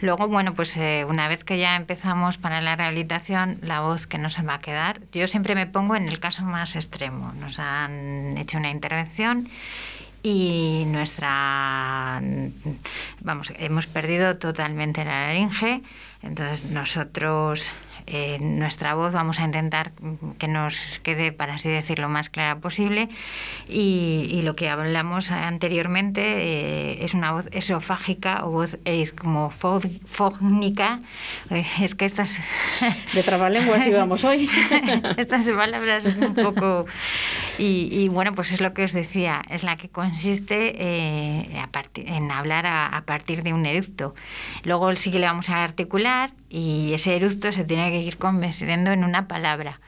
Luego, 0.00 0.28
bueno, 0.28 0.54
pues 0.54 0.76
eh, 0.76 1.04
una 1.08 1.26
vez 1.26 1.42
que 1.42 1.58
ya 1.58 1.74
empezamos 1.74 2.38
para 2.38 2.60
la 2.60 2.76
rehabilitación, 2.76 3.58
la 3.60 3.80
voz 3.80 4.06
que 4.06 4.18
no 4.18 4.30
se 4.30 4.42
va 4.42 4.54
a 4.54 4.58
quedar, 4.60 5.00
yo 5.10 5.26
siempre 5.26 5.56
me 5.56 5.66
pongo 5.66 5.96
en 5.96 6.06
el 6.06 6.20
caso 6.20 6.44
más 6.44 6.76
extremo. 6.76 7.32
Nos 7.32 7.58
han 7.58 8.38
hecho 8.38 8.58
una 8.58 8.70
intervención 8.70 9.48
y 10.22 10.84
nuestra, 10.86 12.22
vamos, 13.20 13.52
hemos 13.58 13.88
perdido 13.88 14.36
totalmente 14.36 15.04
la 15.04 15.26
laringe, 15.26 15.82
entonces 16.22 16.70
nosotros, 16.70 17.68
eh, 18.10 18.38
nuestra 18.40 18.94
voz 18.94 19.12
vamos 19.12 19.40
a 19.40 19.44
intentar 19.44 19.92
que 20.38 20.48
nos 20.48 20.98
quede, 21.00 21.32
para 21.32 21.54
así 21.54 21.68
decirlo, 21.68 21.98
lo 21.98 22.08
más 22.08 22.28
clara 22.28 22.60
posible 22.60 23.08
y, 23.68 24.28
y 24.30 24.42
lo 24.42 24.56
que 24.56 24.68
hablamos 24.68 25.30
anteriormente 25.30 26.22
eh, 26.22 27.04
es 27.04 27.14
una 27.14 27.32
voz 27.32 27.48
esofágica 27.52 28.44
o 28.44 28.50
voz 28.50 28.78
escomofónica. 28.84 31.00
Eh, 31.50 31.64
es 31.80 31.94
que 31.94 32.04
estas... 32.04 32.38
De 33.14 33.22
trabalenguas 33.22 33.86
íbamos 33.86 34.24
hoy. 34.24 34.48
Estas 35.16 35.48
palabras 35.50 36.06
un 36.06 36.34
poco... 36.34 36.86
Y, 37.58 37.88
y, 37.90 38.08
bueno, 38.08 38.34
pues 38.34 38.52
es 38.52 38.60
lo 38.60 38.72
que 38.72 38.84
os 38.84 38.92
decía, 38.92 39.42
es 39.50 39.64
la 39.64 39.76
que 39.76 39.88
consiste 39.88 40.76
eh, 40.78 41.58
a 41.58 41.68
en 41.96 42.30
hablar 42.30 42.66
a, 42.66 42.86
a 42.86 43.02
partir 43.02 43.42
de 43.42 43.52
un 43.52 43.66
eructo. 43.66 44.14
Luego 44.62 44.94
sí 44.94 45.10
que 45.10 45.18
le 45.18 45.26
vamos 45.26 45.50
a 45.50 45.64
articular 45.64 46.30
y 46.48 46.92
ese 46.94 47.16
eructo 47.16 47.52
se 47.52 47.64
tiene 47.64 47.90
que 47.90 48.00
ir 48.00 48.16
convirtiendo 48.16 48.90
en 48.92 49.04
una 49.04 49.28
palabra. 49.28 49.80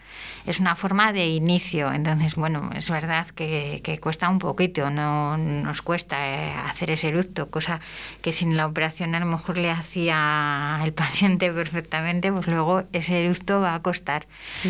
Es 0.47 0.61
una 0.61 0.77
forma 0.77 1.13
de 1.13 1.27
inicio, 1.29 1.93
entonces, 1.93 2.35
bueno, 2.35 2.71
es 2.75 2.91
verdad 2.91 3.27
que, 3.29 3.81
que 3.83 3.99
cuesta 3.99 4.29
un 4.29 4.39
poquito, 4.39 4.91
no 4.91 5.37
nos 5.37 5.83
cuesta 5.83 6.17
eh, 6.29 6.53
hacer 6.67 6.91
ese 6.91 7.09
eructo, 7.09 7.51
cosa 7.51 7.81
que 8.23 8.33
sin 8.33 8.57
la 8.57 8.67
operación 8.67 9.15
a 9.15 9.21
lo 9.21 9.27
mejor 9.27 9.59
le 9.59 9.71
hacía 9.71 10.81
el 10.85 10.93
paciente 10.93 11.51
perfectamente, 11.53 12.33
pues 12.33 12.47
luego 12.47 12.83
ese 12.93 13.25
eructo 13.25 13.61
va 13.61 13.75
a 13.75 13.83
costar. 13.83 14.27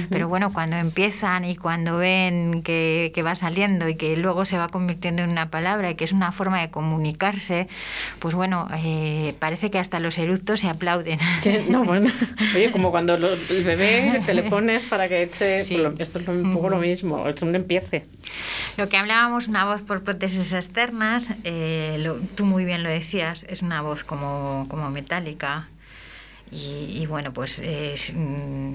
Pero 0.09 0.29
bueno, 0.29 0.53
cuando 0.53 0.77
empiezan 0.77 1.45
y 1.45 1.57
cuando 1.57 1.99
ven 1.99 2.63
que, 2.63 3.13
que 3.15 3.23
va 3.23 3.35
saliendo 3.35 3.89
y 3.89 3.97
que 3.97 4.17
luego 4.17 4.45
se 4.45 4.59
va 4.59 4.69
convirtiendo 4.69 5.23
en 5.23 5.31
una 5.31 5.51
palabra 5.51 5.91
y 5.91 5.95
que 5.95 6.05
es 6.05 6.13
una 6.13 6.33
forma 6.33 6.61
de 6.61 6.71
comunicarse, 6.71 7.69
pues 8.19 8.35
bueno, 8.35 8.69
eh, 8.77 9.35
parece 9.39 9.71
que 9.71 9.79
hasta 9.79 10.01
los 10.01 10.19
eructos 10.19 10.61
se 10.61 10.69
aplauden. 10.69 11.19
No, 11.69 11.85
bueno, 11.85 12.11
oye, 12.55 12.71
como 12.71 12.91
cuando 12.91 13.15
el 13.15 13.65
bebé 13.65 14.23
te 14.27 14.35
le 14.35 14.45
pones 14.45 14.85
para 14.85 15.09
que 15.09 15.23
eche, 15.23 15.60
Sí. 15.65 15.77
lo- 15.77 15.95
esto 15.99 16.19
es 16.19 16.27
lo- 16.27 16.33
un 16.33 16.53
poco 16.53 16.69
lo 16.71 16.79
mismo, 16.79 17.27
es 17.29 17.41
un 17.43 17.55
empiece. 17.55 18.05
Lo 18.77 18.89
que 18.89 18.97
hablábamos, 18.97 19.49
una 19.49 19.65
voz 19.65 19.83
por 19.83 20.03
prótesis 20.03 20.53
externas, 20.53 21.29
eh, 21.45 21.97
lo- 22.01 22.17
tú 22.35 22.45
muy 22.45 22.65
bien 22.65 22.83
lo 22.83 22.89
decías, 22.89 23.45
es 23.49 23.63
una 23.63 23.83
voz 23.83 24.05
como, 24.05 24.67
como 24.69 24.91
metálica. 24.91 25.69
Y, 26.53 26.99
y 27.01 27.07
bueno, 27.07 27.33
pues 27.33 27.59
es, 27.61 28.13
mm, 28.15 28.75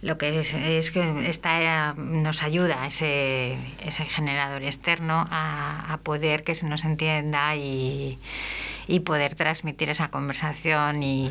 lo 0.00 0.18
que 0.18 0.40
es, 0.40 0.54
es 0.54 0.90
que 0.90 1.28
está, 1.28 1.94
nos 1.94 2.42
ayuda 2.42 2.86
ese, 2.86 3.56
ese 3.84 4.04
generador 4.04 4.62
externo 4.62 5.26
a, 5.30 5.92
a 5.92 5.98
poder 5.98 6.42
que 6.42 6.54
se 6.54 6.66
nos 6.66 6.84
entienda 6.84 7.54
y, 7.56 8.18
y 8.86 9.00
poder 9.00 9.34
transmitir 9.34 9.90
esa 9.90 10.08
conversación. 10.08 11.02
Y 11.02 11.28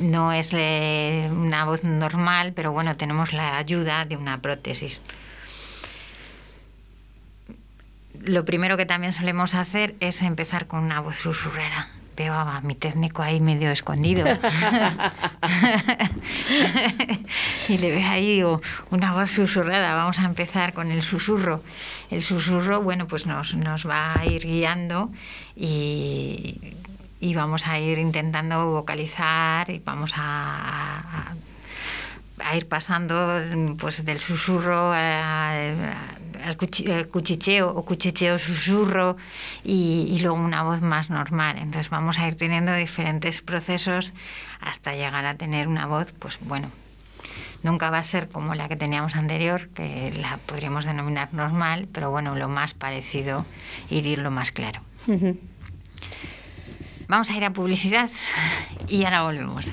no 0.00 0.32
es 0.32 0.52
eh, 0.52 1.28
una 1.30 1.64
voz 1.64 1.84
normal, 1.84 2.52
pero 2.54 2.72
bueno, 2.72 2.96
tenemos 2.96 3.32
la 3.32 3.58
ayuda 3.58 4.04
de 4.04 4.16
una 4.16 4.40
prótesis. 4.40 5.02
Lo 8.24 8.44
primero 8.44 8.76
que 8.76 8.86
también 8.86 9.12
solemos 9.12 9.54
hacer 9.54 9.94
es 10.00 10.22
empezar 10.22 10.66
con 10.66 10.82
una 10.82 11.00
voz 11.00 11.16
susurrera. 11.16 11.88
Veo 12.16 12.32
a 12.34 12.60
mi 12.62 12.74
técnico 12.74 13.22
ahí 13.22 13.40
medio 13.40 13.70
escondido. 13.70 14.24
y 17.68 17.78
le 17.78 17.90
veo 17.90 18.08
ahí 18.08 18.26
digo, 18.36 18.60
una 18.90 19.12
voz 19.12 19.30
susurrada. 19.30 19.94
Vamos 19.94 20.18
a 20.18 20.24
empezar 20.24 20.72
con 20.72 20.90
el 20.90 21.02
susurro. 21.02 21.62
El 22.10 22.22
susurro, 22.22 22.82
bueno, 22.82 23.06
pues 23.06 23.26
nos, 23.26 23.54
nos 23.54 23.86
va 23.88 24.18
a 24.18 24.24
ir 24.26 24.42
guiando 24.46 25.10
y, 25.54 26.58
y 27.20 27.34
vamos 27.34 27.66
a 27.66 27.78
ir 27.78 27.98
intentando 27.98 28.66
vocalizar 28.70 29.68
y 29.70 29.78
vamos 29.84 30.14
a- 30.16 30.98
a 31.00 31.34
a 32.38 32.54
ir 32.54 32.68
pasando 32.68 33.40
pues 33.78 34.04
del 34.04 34.20
susurro 34.20 34.92
a- 34.92 35.48
a- 35.52 36.15
al 36.46 36.56
cuchi- 36.56 36.90
al 36.90 37.08
cuchicheo 37.08 37.68
o 37.70 37.84
cuchicheo 37.84 38.38
susurro 38.38 39.16
y, 39.64 40.06
y 40.10 40.18
luego 40.20 40.36
una 40.36 40.62
voz 40.62 40.80
más 40.82 41.10
normal. 41.10 41.58
Entonces 41.58 41.90
vamos 41.90 42.18
a 42.18 42.26
ir 42.28 42.36
teniendo 42.36 42.74
diferentes 42.74 43.42
procesos 43.42 44.12
hasta 44.60 44.94
llegar 44.94 45.26
a 45.26 45.34
tener 45.36 45.68
una 45.68 45.86
voz, 45.86 46.12
pues 46.12 46.38
bueno, 46.40 46.70
nunca 47.62 47.90
va 47.90 47.98
a 47.98 48.02
ser 48.02 48.28
como 48.28 48.54
la 48.54 48.68
que 48.68 48.76
teníamos 48.76 49.16
anterior, 49.16 49.68
que 49.74 50.12
la 50.18 50.38
podríamos 50.46 50.84
denominar 50.84 51.32
normal, 51.34 51.88
pero 51.92 52.10
bueno, 52.10 52.34
lo 52.36 52.48
más 52.48 52.74
parecido, 52.74 53.44
ir 53.90 54.06
ir 54.06 54.18
lo 54.20 54.30
más 54.30 54.52
claro. 54.52 54.80
Vamos 57.08 57.30
a 57.30 57.36
ir 57.36 57.44
a 57.44 57.52
publicidad 57.52 58.10
y 58.88 59.04
ahora 59.04 59.22
volvemos. 59.22 59.72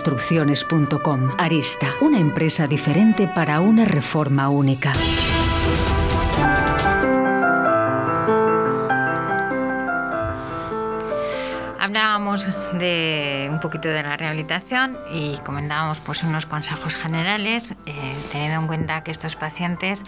Arista, 1.37 1.87
una 2.01 2.19
empresa 2.19 2.67
diferente 2.67 3.27
para 3.27 3.59
una 3.59 3.85
reforma 3.85 4.49
única. 4.49 4.93
Hablábamos 11.91 12.47
de 12.79 13.49
un 13.51 13.59
poquito 13.59 13.89
de 13.89 14.01
la 14.01 14.15
rehabilitación 14.15 14.97
y 15.11 15.35
comentábamos 15.39 15.99
pues 15.99 16.23
unos 16.23 16.45
consejos 16.45 16.95
generales, 16.95 17.75
eh, 17.85 18.15
teniendo 18.31 18.61
en 18.61 18.67
cuenta 18.67 19.03
que 19.03 19.11
estos 19.11 19.35
pacientes 19.35 20.01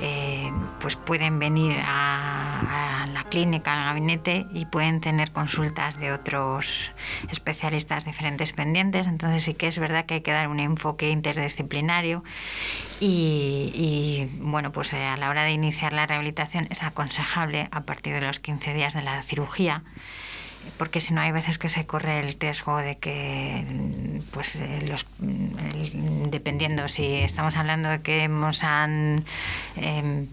eh, 0.00 0.50
pues 0.80 0.96
pueden 0.96 1.38
venir 1.38 1.76
a, 1.84 3.06
la 3.12 3.24
clínica, 3.24 3.74
al 3.74 3.84
gabinete 3.84 4.46
y 4.50 4.64
pueden 4.64 5.02
tener 5.02 5.30
consultas 5.30 6.00
de 6.00 6.12
otros 6.12 6.90
especialistas 7.30 8.06
diferentes 8.06 8.54
pendientes. 8.54 9.06
Entonces 9.06 9.42
sí 9.42 9.52
que 9.52 9.66
es 9.66 9.78
verdad 9.78 10.06
que 10.06 10.14
hay 10.14 10.20
que 10.22 10.32
dar 10.32 10.48
un 10.48 10.58
enfoque 10.58 11.10
interdisciplinario 11.10 12.24
y, 12.98 13.72
y, 13.74 14.38
bueno 14.40 14.72
pues 14.72 14.90
eh, 14.94 15.04
a 15.04 15.18
la 15.18 15.28
hora 15.28 15.42
de 15.42 15.50
iniciar 15.50 15.92
la 15.92 16.06
rehabilitación 16.06 16.66
es 16.70 16.82
aconsejable 16.82 17.68
a 17.72 17.82
partir 17.82 18.14
de 18.14 18.22
los 18.22 18.40
15 18.40 18.72
días 18.72 18.94
de 18.94 19.02
la 19.02 19.20
cirugía 19.20 19.82
porque 20.78 21.00
si 21.00 21.14
no 21.14 21.20
hay 21.20 21.32
veces 21.32 21.58
que 21.58 21.68
se 21.68 21.86
corre 21.86 22.20
el 22.20 22.38
riesgo 22.38 22.76
de 22.78 22.96
que, 22.98 23.64
pues, 24.32 24.56
eh, 24.56 24.86
los, 24.88 25.06
el- 25.20 26.30
dependiendo 26.30 26.88
si 26.88 27.04
estamos 27.16 27.56
hablando 27.56 27.88
de 27.88 28.00
que 28.02 28.22
hemos 28.24 28.62
han, 28.64 29.24
em, 29.76 30.26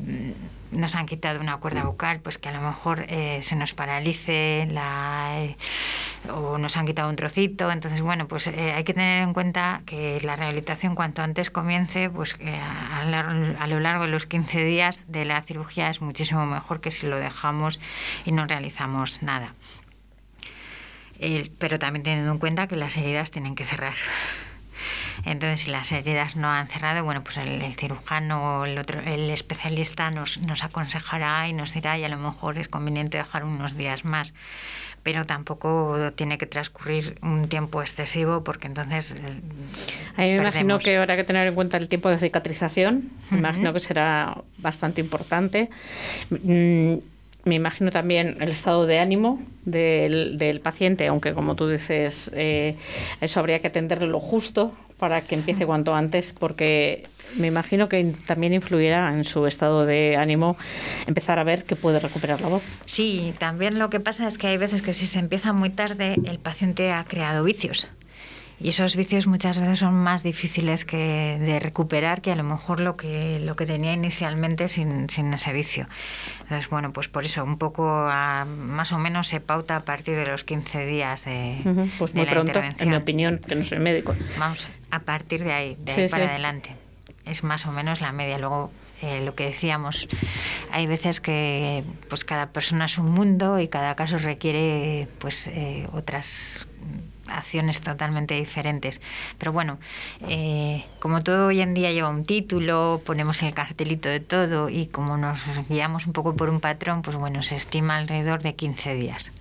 nos 0.71 0.95
han 0.95 1.05
quitado 1.05 1.39
una 1.39 1.57
cuerda 1.57 1.83
vocal, 1.83 2.19
pues 2.19 2.37
que 2.39 2.49
a 2.49 2.51
lo 2.51 2.61
mejor 2.61 3.05
eh, 3.07 3.39
se 3.43 3.55
nos 3.55 3.73
paralice 3.75 4.67
la, 4.71 5.33
eh, 5.43 5.55
o 6.33 6.57
nos 6.57 6.77
han 6.77 6.87
quitado 6.87 7.09
un 7.09 7.15
trocito. 7.15 7.71
Entonces, 7.71 8.01
bueno, 8.01 8.27
pues 8.27 8.47
eh, 8.47 8.73
hay 8.73 8.83
que 8.83 8.93
tener 8.93 9.21
en 9.21 9.33
cuenta 9.33 9.81
que 9.85 10.19
la 10.23 10.35
rehabilitación 10.35 10.95
cuanto 10.95 11.21
antes 11.21 11.51
comience, 11.51 12.09
pues 12.09 12.35
eh, 12.39 12.59
a, 12.59 13.01
a 13.01 13.67
lo 13.67 13.79
largo 13.79 14.05
de 14.05 14.09
los 14.09 14.25
15 14.25 14.63
días 14.63 15.03
de 15.07 15.25
la 15.25 15.41
cirugía 15.43 15.89
es 15.91 16.01
muchísimo 16.01 16.45
mejor 16.47 16.81
que 16.81 16.89
si 16.89 17.05
lo 17.07 17.17
dejamos 17.17 17.79
y 18.25 18.31
no 18.31 18.45
realizamos 18.47 19.21
nada. 19.21 19.53
El- 21.23 21.51
pero 21.57 21.79
también 21.79 22.03
teniendo 22.03 22.31
en 22.31 22.37
cuenta 22.39 22.67
que 22.67 22.75
las 22.75 22.95
heridas 22.97 23.31
tienen 23.31 23.55
que 23.55 23.63
cerrar. 23.65 23.93
Entonces, 25.25 25.61
si 25.61 25.71
las 25.71 25.91
heridas 25.91 26.35
no 26.35 26.49
han 26.49 26.67
cerrado, 26.67 27.03
bueno, 27.03 27.21
pues 27.23 27.37
el, 27.37 27.61
el 27.61 27.75
cirujano 27.75 28.59
o 28.61 28.65
el, 28.65 28.77
otro, 28.77 28.99
el 28.99 29.29
especialista 29.29 30.11
nos, 30.11 30.39
nos 30.41 30.63
aconsejará 30.63 31.47
y 31.47 31.53
nos 31.53 31.73
dirá, 31.73 31.97
y 31.97 32.03
a 32.03 32.09
lo 32.09 32.17
mejor 32.17 32.57
es 32.57 32.67
conveniente 32.67 33.17
dejar 33.17 33.45
unos 33.45 33.77
días 33.77 34.03
más. 34.03 34.33
Pero 35.03 35.25
tampoco 35.25 36.11
tiene 36.15 36.37
que 36.37 36.45
transcurrir 36.45 37.17
un 37.21 37.47
tiempo 37.47 37.81
excesivo 37.81 38.43
porque 38.43 38.67
entonces. 38.67 39.11
eh, 39.11 39.41
A 40.17 40.21
mí 40.21 40.27
me 40.31 40.35
imagino 40.37 40.51
perdemos. 40.51 40.83
que 40.83 40.97
habrá 40.97 41.15
que 41.17 41.23
tener 41.25 41.47
en 41.47 41.55
cuenta 41.55 41.77
el 41.77 41.87
tiempo 41.89 42.09
de 42.09 42.17
cicatrización. 42.17 43.09
Me 43.29 43.37
Ujú. 43.37 43.37
imagino 43.37 43.73
que 43.73 43.79
será 43.79 44.37
bastante 44.57 45.01
importante. 45.01 45.69
Mm, 46.29 46.95
Me 47.45 47.55
imagino 47.55 47.91
también 47.91 48.37
el 48.39 48.49
estado 48.49 48.85
de 48.85 48.99
ánimo 48.99 49.41
del, 49.65 50.37
del 50.37 50.61
paciente, 50.61 51.07
aunque 51.07 51.33
como 51.33 51.55
tú 51.55 51.67
dices, 51.67 52.31
eh, 52.33 52.77
eso 53.19 53.39
habría 53.39 53.59
que 53.59 53.67
atenderlo 53.67 54.07
lo 54.07 54.19
justo 54.19 54.73
para 54.97 55.19
que 55.19 55.35
empiece 55.35 55.65
cuanto 55.65 55.93
antes, 55.93 56.33
porque 56.37 57.07
me 57.35 57.47
imagino 57.47 57.89
que 57.89 58.13
también 58.25 58.53
influirá 58.53 59.13
en 59.13 59.25
su 59.25 59.45
estado 59.47 59.85
de 59.85 60.15
ánimo 60.15 60.55
empezar 61.07 61.39
a 61.39 61.43
ver 61.43 61.65
que 61.65 61.75
puede 61.75 61.99
recuperar 61.99 62.39
la 62.39 62.47
voz. 62.47 62.63
Sí, 62.85 63.33
también 63.37 63.79
lo 63.79 63.89
que 63.89 63.99
pasa 63.99 64.27
es 64.27 64.37
que 64.37 64.47
hay 64.47 64.57
veces 64.57 64.81
que 64.81 64.93
si 64.93 65.07
se 65.07 65.19
empieza 65.19 65.51
muy 65.51 65.69
tarde, 65.69 66.15
el 66.23 66.39
paciente 66.39 66.91
ha 66.93 67.03
creado 67.03 67.43
vicios. 67.43 67.89
Y 68.59 68.69
esos 68.69 68.95
vicios 68.95 69.27
muchas 69.27 69.59
veces 69.59 69.79
son 69.79 69.93
más 69.93 70.23
difíciles 70.23 70.85
que 70.85 71.37
de 71.39 71.59
recuperar 71.59 72.21
que 72.21 72.31
a 72.31 72.35
lo 72.35 72.43
mejor 72.43 72.79
lo 72.79 72.95
que, 72.95 73.39
lo 73.39 73.55
que 73.55 73.65
tenía 73.65 73.91
inicialmente 73.93 74.67
sin, 74.69 75.09
sin 75.09 75.33
ese 75.33 75.51
vicio. 75.51 75.87
Entonces, 76.43 76.69
bueno, 76.69 76.93
pues 76.93 77.07
por 77.09 77.25
eso 77.25 77.43
un 77.43 77.57
poco 77.57 77.89
a- 77.89 78.45
más 78.45 78.91
o 78.93 78.99
menos 78.99 79.27
se 79.27 79.41
pauta 79.41 79.75
a 79.75 79.79
partir 79.81 80.15
de 80.15 80.25
los 80.27 80.43
15 80.43 80.85
días 80.85 81.25
de, 81.25 81.57
Ujú, 81.65 81.89
Pues 81.99 82.13
de 82.13 82.19
muy 82.19 82.25
la 82.25 82.31
pronto, 82.31 82.51
en 82.51 82.55
intervención. 82.65 82.89
mi 82.89 82.95
opinión, 82.95 83.41
que 83.45 83.55
no 83.55 83.63
soy 83.63 83.79
médico. 83.79 84.15
Vamos, 84.39 84.67
a 84.91 84.99
partir 84.99 85.43
de 85.43 85.51
ahí, 85.51 85.77
de 85.83 85.91
Sí, 85.93 86.01
ahí 86.01 86.09
para 86.09 86.25
sí. 86.25 86.29
adelante. 86.29 86.75
Es 87.25 87.43
más 87.43 87.65
o 87.65 87.71
menos 87.71 87.99
la 88.01 88.11
media. 88.13 88.37
Luego, 88.37 88.71
eh, 89.01 89.21
lo 89.25 89.35
que 89.35 89.45
decíamos, 89.45 90.07
hay 90.71 90.87
veces 90.87 91.19
que 91.19 91.83
pues 92.07 92.23
cada 92.23 92.47
persona 92.51 92.85
es 92.85 92.97
un 92.97 93.11
mundo 93.11 93.59
y 93.59 93.67
cada 93.67 93.95
caso 93.95 94.17
requiere 94.17 95.07
pues 95.19 95.47
eh, 95.47 95.87
otras 95.91 96.65
acciones 97.37 97.81
totalmente 97.81 98.35
diferentes. 98.35 99.01
Pero 99.37 99.51
bueno, 99.51 99.79
eh, 100.27 100.85
como 100.99 101.23
todo 101.23 101.47
hoy 101.47 101.61
en 101.61 101.73
día 101.73 101.91
lleva 101.91 102.09
un 102.09 102.25
título, 102.25 103.01
ponemos 103.05 103.41
el 103.43 103.53
cartelito 103.53 104.09
de 104.09 104.19
todo 104.19 104.69
y 104.69 104.87
como 104.87 105.17
nos 105.17 105.41
guiamos 105.67 106.07
un 106.07 106.13
poco 106.13 106.35
por 106.35 106.49
un 106.49 106.59
patrón, 106.59 107.01
pues 107.01 107.15
bueno, 107.17 107.43
se 107.43 107.55
estima 107.55 107.97
alrededor 107.97 108.41
de 108.41 108.55
15 108.55 108.93
días. 108.95 109.31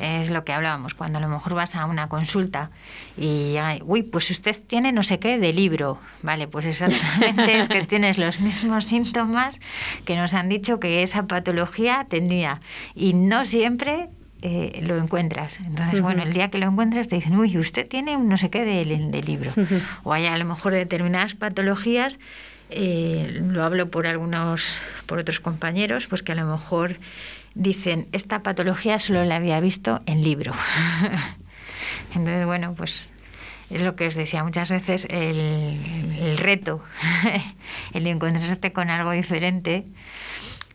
Es 0.00 0.30
lo 0.30 0.44
que 0.44 0.52
hablábamos, 0.52 0.94
cuando 0.94 1.18
a 1.18 1.20
lo 1.20 1.28
mejor 1.28 1.54
vas 1.54 1.76
a 1.76 1.86
una 1.86 2.08
consulta 2.08 2.70
y 3.16 3.56
hay, 3.58 3.80
uy, 3.84 4.02
pues 4.02 4.28
usted 4.30 4.56
tiene 4.66 4.90
no 4.90 5.04
sé 5.04 5.20
qué 5.20 5.38
de 5.38 5.52
libro. 5.52 5.98
Vale, 6.22 6.48
pues 6.48 6.66
exactamente 6.66 7.56
es 7.56 7.68
que 7.68 7.84
tienes 7.86 8.18
los 8.18 8.40
mismos 8.40 8.86
síntomas 8.86 9.60
que 10.04 10.16
nos 10.16 10.34
han 10.34 10.48
dicho 10.48 10.80
que 10.80 11.02
esa 11.02 11.28
patología 11.28 12.06
tendría. 12.08 12.60
Y 12.96 13.14
no 13.14 13.44
siempre 13.44 14.08
eh, 14.46 14.82
lo 14.82 14.98
encuentras. 14.98 15.58
Entonces, 15.60 16.02
bueno, 16.02 16.22
el 16.22 16.34
día 16.34 16.50
que 16.50 16.58
lo 16.58 16.66
encuentras 16.66 17.08
te 17.08 17.14
dicen, 17.14 17.34
uy, 17.34 17.56
usted 17.56 17.88
tiene 17.88 18.18
un 18.18 18.28
no 18.28 18.36
sé 18.36 18.50
qué 18.50 18.62
de, 18.66 18.84
de 18.84 19.22
libro. 19.22 19.50
O 20.02 20.12
hay 20.12 20.26
a 20.26 20.36
lo 20.36 20.44
mejor 20.44 20.74
determinadas 20.74 21.34
patologías, 21.34 22.18
eh, 22.68 23.40
lo 23.42 23.64
hablo 23.64 23.90
por 23.90 24.06
algunos, 24.06 24.76
por 25.06 25.18
otros 25.18 25.40
compañeros, 25.40 26.08
pues 26.08 26.22
que 26.22 26.32
a 26.32 26.34
lo 26.34 26.44
mejor 26.44 26.98
dicen, 27.54 28.06
esta 28.12 28.42
patología 28.42 28.98
solo 28.98 29.24
la 29.24 29.36
había 29.36 29.58
visto 29.60 30.02
en 30.04 30.22
libro. 30.22 30.52
Entonces, 32.14 32.44
bueno, 32.44 32.74
pues 32.76 33.10
es 33.70 33.80
lo 33.80 33.96
que 33.96 34.08
os 34.08 34.14
decía 34.14 34.44
muchas 34.44 34.68
veces, 34.68 35.06
el, 35.08 35.80
el 36.20 36.36
reto, 36.36 36.84
el 37.94 38.06
encontrarte 38.06 38.74
con 38.74 38.90
algo 38.90 39.12
diferente. 39.12 39.86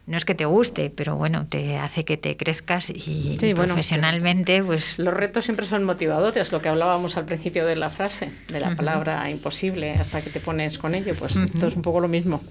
No 0.10 0.18
es 0.18 0.26
que 0.26 0.34
te 0.34 0.46
guste, 0.46 0.90
pero 0.90 1.18
bueno, 1.18 1.46
te 1.46 1.78
hace 1.78 2.04
que 2.04 2.18
te 2.18 2.36
crezcas 2.36 2.90
y, 2.90 3.38
Sí, 3.40 3.46
y 3.46 3.54
bueno, 3.54 3.76
profesionalmente, 3.76 4.64
pues 4.64 4.98
Los 4.98 5.14
retos 5.14 5.46
siempre 5.46 5.68
son 5.68 5.84
motivadores, 5.84 6.52
lo 6.52 6.64
que 6.64 6.68
hablábamos 6.68 7.16
al 7.16 7.26
principio 7.26 7.64
de 7.68 7.76
la 7.76 7.92
frase, 7.92 8.32
de 8.48 8.60
la 8.60 8.76
palabra 8.76 9.30
imposible, 9.30 9.94
hasta 9.94 10.24
que 10.24 10.32
te 10.32 10.40
pones 10.40 10.80
con 10.80 10.96
ello, 10.96 11.14
pues 11.16 11.36
esto 11.36 11.68
es 11.68 11.76
un 11.76 11.84
poco 11.84 12.00
lo 12.00 12.08
mismo. 12.08 12.42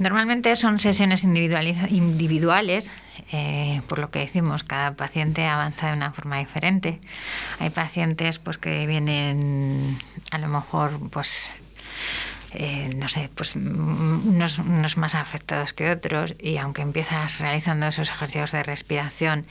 Normalmente 0.00 0.56
son 0.56 0.80
sesiones 0.80 1.22
individuales, 1.22 2.92
eh, 3.30 3.80
por 3.86 4.00
lo 4.00 4.10
que 4.10 4.18
decimos, 4.18 4.64
cada 4.64 4.94
paciente 4.94 5.46
avanza 5.46 5.86
de 5.86 5.96
una 5.96 6.10
forma 6.10 6.38
diferente. 6.38 6.98
Hay 7.60 7.70
pacientes 7.70 8.40
pues 8.40 8.58
que 8.58 8.88
vienen 8.88 9.98
a 10.32 10.38
lo 10.38 10.48
mejor 10.48 10.98
pues 11.10 11.52
eh, 12.54 12.90
no 12.96 13.08
sé, 13.08 13.30
pues 13.34 13.56
mm, 13.56 14.28
unos, 14.28 14.58
unos 14.58 14.96
más 14.96 15.14
afectados 15.14 15.72
que 15.72 15.90
otros 15.90 16.34
y 16.38 16.58
aunque 16.58 16.82
empiezas 16.82 17.40
realizando 17.40 17.86
esos 17.86 18.08
ejercicios 18.10 18.52
de 18.52 18.62
respiración 18.62 19.46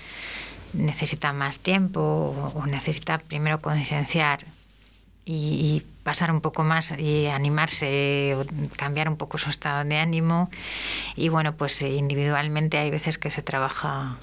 necesita 0.73 1.33
más 1.33 1.59
tiempo 1.59 1.99
o, 1.99 2.59
o 2.59 2.65
necesita 2.65 3.17
primero 3.17 3.59
concienciar 3.61 4.45
y, 5.25 5.33
y 5.33 5.90
pasar 6.03 6.31
un 6.31 6.41
poco 6.41 6.63
más 6.63 6.93
y 6.97 7.27
animarse 7.27 8.35
cambiar 8.77 9.07
un 9.09 9.17
poco 9.17 9.37
su 9.37 9.49
estado 9.49 9.83
de 9.83 9.97
ánimo 9.97 10.49
y 11.15 11.29
bueno 11.29 11.53
pues 11.55 11.81
eh, 11.81 11.89
individualmente 11.89 12.77
hay 12.79 12.89
veces 12.89 13.17
que 13.17 13.29
se 13.29 13.41
trabaja 13.43 14.17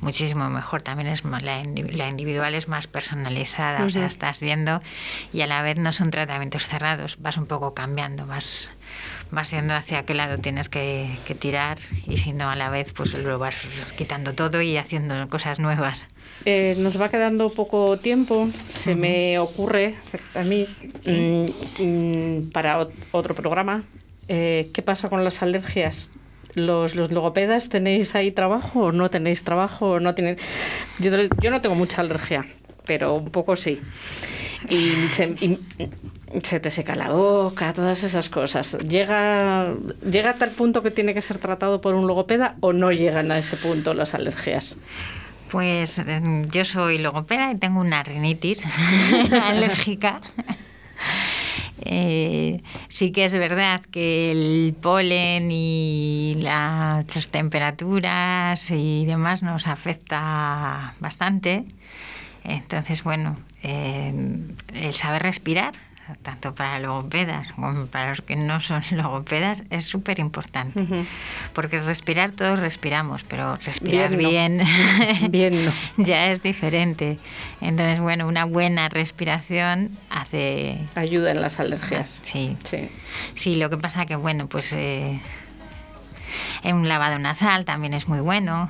muchísimo 0.00 0.48
mejor. 0.48 0.82
También 0.82 1.08
es 1.08 1.24
más- 1.24 1.42
la, 1.42 1.62
indi- 1.62 1.92
la 1.92 2.08
individual 2.08 2.54
es 2.54 2.68
más 2.68 2.86
personalizada, 2.86 3.84
o 3.84 3.90
sea, 3.90 4.06
estás 4.06 4.40
viendo 4.40 4.80
y 5.32 5.42
a 5.42 5.46
la 5.46 5.60
vez 5.62 5.76
no 5.76 5.92
son 5.92 6.10
tratamientos 6.10 6.66
cerrados, 6.66 7.16
vas 7.20 7.36
un 7.36 7.46
poco 7.46 7.74
cambiando, 7.74 8.26
vas, 8.26 8.70
vas 9.30 9.50
viendo 9.50 9.74
hacia 9.74 10.04
qué 10.04 10.14
lado 10.14 10.38
tienes 10.38 10.68
que, 10.68 11.16
que 11.26 11.34
tirar 11.34 11.78
y 12.06 12.16
si 12.16 12.32
no 12.32 12.48
a 12.50 12.56
la 12.56 12.70
vez 12.70 12.92
pues 12.92 13.12
lo 13.14 13.38
vas 13.38 13.56
quitando 13.96 14.34
todo 14.34 14.62
y 14.62 14.76
haciendo 14.78 15.28
cosas 15.28 15.60
nuevas. 15.60 16.06
Eh, 16.44 16.74
nos 16.78 17.00
va 17.00 17.08
quedando 17.10 17.50
poco 17.50 17.98
tiempo. 17.98 18.48
Se 18.74 18.94
me 18.94 19.38
ocurre 19.38 19.96
a 20.34 20.42
mí 20.42 20.66
mm, 21.06 21.82
mm, 21.82 22.50
para 22.50 22.80
ot- 22.80 22.92
otro 23.12 23.34
programa. 23.34 23.84
eh, 24.28 24.70
¿Qué 24.72 24.82
pasa 24.82 25.08
con 25.08 25.22
las 25.24 25.42
alergias? 25.42 26.10
Los, 26.54 26.96
los 26.96 27.12
logopedas 27.12 27.68
tenéis 27.68 28.14
ahí 28.16 28.32
trabajo 28.32 28.80
o 28.86 28.92
no 28.92 29.08
tenéis 29.08 29.44
trabajo 29.44 29.90
o 29.92 30.00
no 30.00 30.14
tienen 30.16 30.36
yo, 30.98 31.10
no 31.50 31.60
tengo 31.60 31.76
mucha 31.76 32.00
alergia 32.00 32.44
pero 32.84 33.14
un 33.14 33.30
poco 33.30 33.54
sí 33.54 33.80
y 34.68 34.90
se, 35.12 35.26
y 35.40 35.60
se 36.42 36.58
te 36.58 36.72
seca 36.72 36.96
la 36.96 37.10
boca 37.10 37.72
todas 37.72 38.02
esas 38.02 38.28
cosas 38.28 38.76
llega 38.78 39.72
llega 40.10 40.30
a 40.30 40.34
tal 40.34 40.50
punto 40.50 40.82
que 40.82 40.90
tiene 40.90 41.14
que 41.14 41.22
ser 41.22 41.38
tratado 41.38 41.80
por 41.80 41.94
un 41.94 42.08
logopeda 42.08 42.56
o 42.58 42.72
no 42.72 42.90
llegan 42.90 43.30
a 43.30 43.38
ese 43.38 43.56
punto 43.56 43.94
las 43.94 44.14
alergias 44.14 44.74
Pues 45.50 45.98
em, 45.98 46.48
yo 46.48 46.64
soy 46.64 46.98
logopeda 46.98 47.50
y 47.50 47.56
tengo 47.56 47.80
una 47.80 48.02
rinitis 48.02 48.64
alérgica. 49.42 50.20
Eh, 51.82 52.62
sí 52.88 53.10
que 53.10 53.24
es 53.24 53.32
verdad 53.32 53.80
que 53.80 54.30
el 54.30 54.76
polen 54.80 55.50
y 55.50 56.34
las 56.38 57.28
temperaturas 57.30 58.70
y 58.70 59.06
demás 59.06 59.42
nos 59.42 59.66
afecta 59.66 60.94
bastante. 61.00 61.64
Entonces, 62.44 63.02
bueno, 63.02 63.38
eh, 63.62 64.12
el 64.74 64.92
saber 64.92 65.22
respirar, 65.22 65.72
tanto 66.22 66.54
para 66.54 66.78
logopedas 66.78 67.52
como 67.52 67.86
para 67.86 68.10
los 68.10 68.22
que 68.22 68.36
no 68.36 68.60
son 68.60 68.82
logopedas, 68.92 69.64
es 69.70 69.84
súper 69.84 70.18
importante. 70.18 70.84
Porque 71.54 71.80
respirar 71.80 72.32
todos 72.32 72.58
respiramos, 72.58 73.24
pero 73.24 73.56
respirar 73.56 74.16
Bien 74.16 74.58
no. 74.58 74.64
bien, 74.64 75.30
Bien 75.30 75.64
no. 75.64 75.72
ya 76.04 76.26
es 76.26 76.42
diferente. 76.42 77.18
Entonces, 77.60 78.00
bueno, 78.00 78.26
una 78.26 78.44
buena 78.44 78.88
respiración 78.88 79.90
hace... 80.10 80.78
ayuda 80.94 81.30
en 81.32 81.40
las 81.40 81.60
alergias. 81.60 82.20
Sí, 82.22 82.56
Sí. 82.64 82.88
sí, 83.34 83.56
lo 83.56 83.70
que 83.70 83.76
pasa 83.76 84.06
que, 84.06 84.16
bueno, 84.16 84.46
pues 84.46 84.72
eh, 84.72 85.20
en 86.62 86.76
un 86.76 86.88
lavado 86.88 87.18
nasal 87.18 87.64
también 87.64 87.94
es 87.94 88.08
muy 88.08 88.20
bueno. 88.20 88.68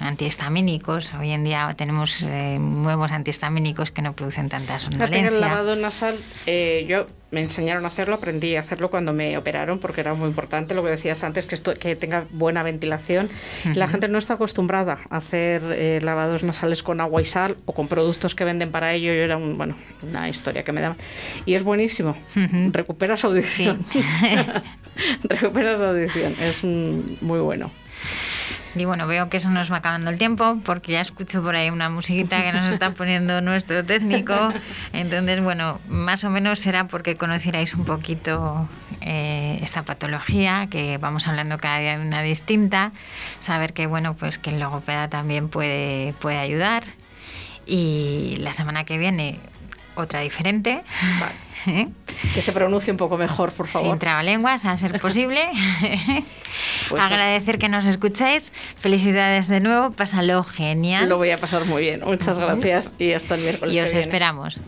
Antihistamínicos, 0.00 1.12
hoy 1.14 1.30
en 1.30 1.44
día 1.44 1.72
tenemos 1.76 2.22
eh, 2.22 2.58
nuevos 2.58 3.12
antihistamínicos 3.12 3.90
que 3.90 4.02
no 4.02 4.12
producen 4.12 4.48
tanta 4.48 4.78
somnolencia. 4.78 5.28
el 5.28 5.40
lavado 5.40 5.76
nasal, 5.76 6.16
eh, 6.46 6.84
yo 6.88 7.06
me 7.30 7.40
enseñaron 7.40 7.84
a 7.84 7.88
hacerlo, 7.88 8.14
aprendí 8.14 8.56
a 8.56 8.60
hacerlo 8.60 8.88
cuando 8.88 9.12
me 9.12 9.36
operaron 9.36 9.78
porque 9.78 10.00
era 10.00 10.14
muy 10.14 10.28
importante 10.28 10.74
lo 10.74 10.82
que 10.82 10.90
decías 10.90 11.24
antes, 11.24 11.46
que, 11.46 11.54
esto, 11.54 11.74
que 11.74 11.96
tenga 11.96 12.24
buena 12.30 12.62
ventilación. 12.62 13.28
La 13.74 13.88
gente 13.88 14.08
no 14.08 14.18
está 14.18 14.34
acostumbrada 14.34 15.00
a 15.10 15.16
hacer 15.18 15.62
eh, 15.72 15.98
lavados 16.02 16.44
nasales 16.44 16.82
con 16.82 17.00
agua 17.00 17.20
y 17.20 17.24
sal 17.24 17.56
o 17.64 17.74
con 17.74 17.88
productos 17.88 18.34
que 18.34 18.44
venden 18.44 18.70
para 18.70 18.94
ello. 18.94 19.12
Yo 19.12 19.22
era 19.22 19.36
un, 19.36 19.58
bueno, 19.58 19.76
una 20.02 20.28
historia 20.28 20.62
que 20.62 20.72
me 20.72 20.80
daba. 20.80 20.96
Y 21.44 21.54
es 21.54 21.64
buenísimo. 21.64 22.16
Ujú. 22.36 22.70
Recuperas 22.70 23.24
audición. 23.24 23.84
Sí. 23.86 24.00
Recuperas 25.24 25.80
audición. 25.80 26.36
Es 26.40 26.62
mm, 26.62 27.24
muy 27.24 27.40
bueno. 27.40 27.70
Y 28.76 28.84
bueno, 28.84 29.06
veo 29.06 29.30
que 29.30 29.38
eso 29.38 29.50
nos 29.50 29.72
va 29.72 29.78
acabando 29.78 30.10
el 30.10 30.18
tiempo 30.18 30.58
porque 30.64 30.92
ya 30.92 31.00
escucho 31.00 31.42
por 31.42 31.56
ahí 31.56 31.70
una 31.70 31.88
musiquita 31.88 32.42
que 32.42 32.52
nos 32.52 32.70
está 32.72 32.90
poniendo 32.90 33.40
nuestro 33.42 33.84
técnico. 33.84 34.52
Entonces, 34.92 35.42
bueno, 35.42 35.80
más 35.88 36.24
o 36.24 36.30
menos 36.30 36.58
será 36.58 36.86
porque 36.86 37.16
conocierais 37.16 37.74
un 37.74 37.84
poquito 37.84 38.68
eh, 39.00 39.58
esta 39.62 39.82
patología, 39.82 40.68
que 40.70 40.98
vamos 40.98 41.26
hablando 41.26 41.56
cada 41.58 41.78
día 41.78 41.98
de 41.98 42.06
una 42.06 42.22
distinta, 42.22 42.92
saber 43.40 43.72
que, 43.72 43.86
bueno, 43.86 44.14
pues 44.14 44.38
que 44.38 44.50
el 44.50 44.60
logopeda 44.60 45.08
también 45.08 45.48
puede, 45.48 46.12
puede 46.20 46.38
ayudar. 46.38 46.84
Y 47.64 48.36
la 48.40 48.52
semana 48.52 48.84
que 48.84 48.98
viene, 48.98 49.40
otra 49.94 50.20
diferente. 50.20 50.84
Que 52.34 52.42
se 52.42 52.52
pronuncie 52.52 52.90
un 52.90 52.96
poco 52.96 53.16
mejor, 53.18 53.52
por 53.52 53.66
favor. 53.66 53.88
Sin 53.90 53.98
trabalenguas, 53.98 54.64
a 54.64 54.76
ser 54.76 55.00
posible. 55.00 55.48
Pues 56.88 57.02
pues 57.02 57.02
Agradecer 57.02 57.58
que 57.58 57.68
nos 57.68 57.84
escucháis. 57.84 58.52
Felicidades 58.78 59.48
de 59.48 59.60
nuevo. 59.60 59.90
Pásalo 59.90 60.42
genial. 60.42 61.08
Lo 61.08 61.18
voy 61.18 61.30
a 61.30 61.38
pasar 61.38 61.66
muy 61.66 61.82
bien. 61.82 62.00
Muchas 62.02 62.38
gracias 62.38 62.92
y 62.98 63.12
hasta 63.12 63.34
el 63.34 63.42
miércoles. 63.42 63.74
Y 63.74 63.80
os 63.80 63.92
esperamos. 63.92 64.58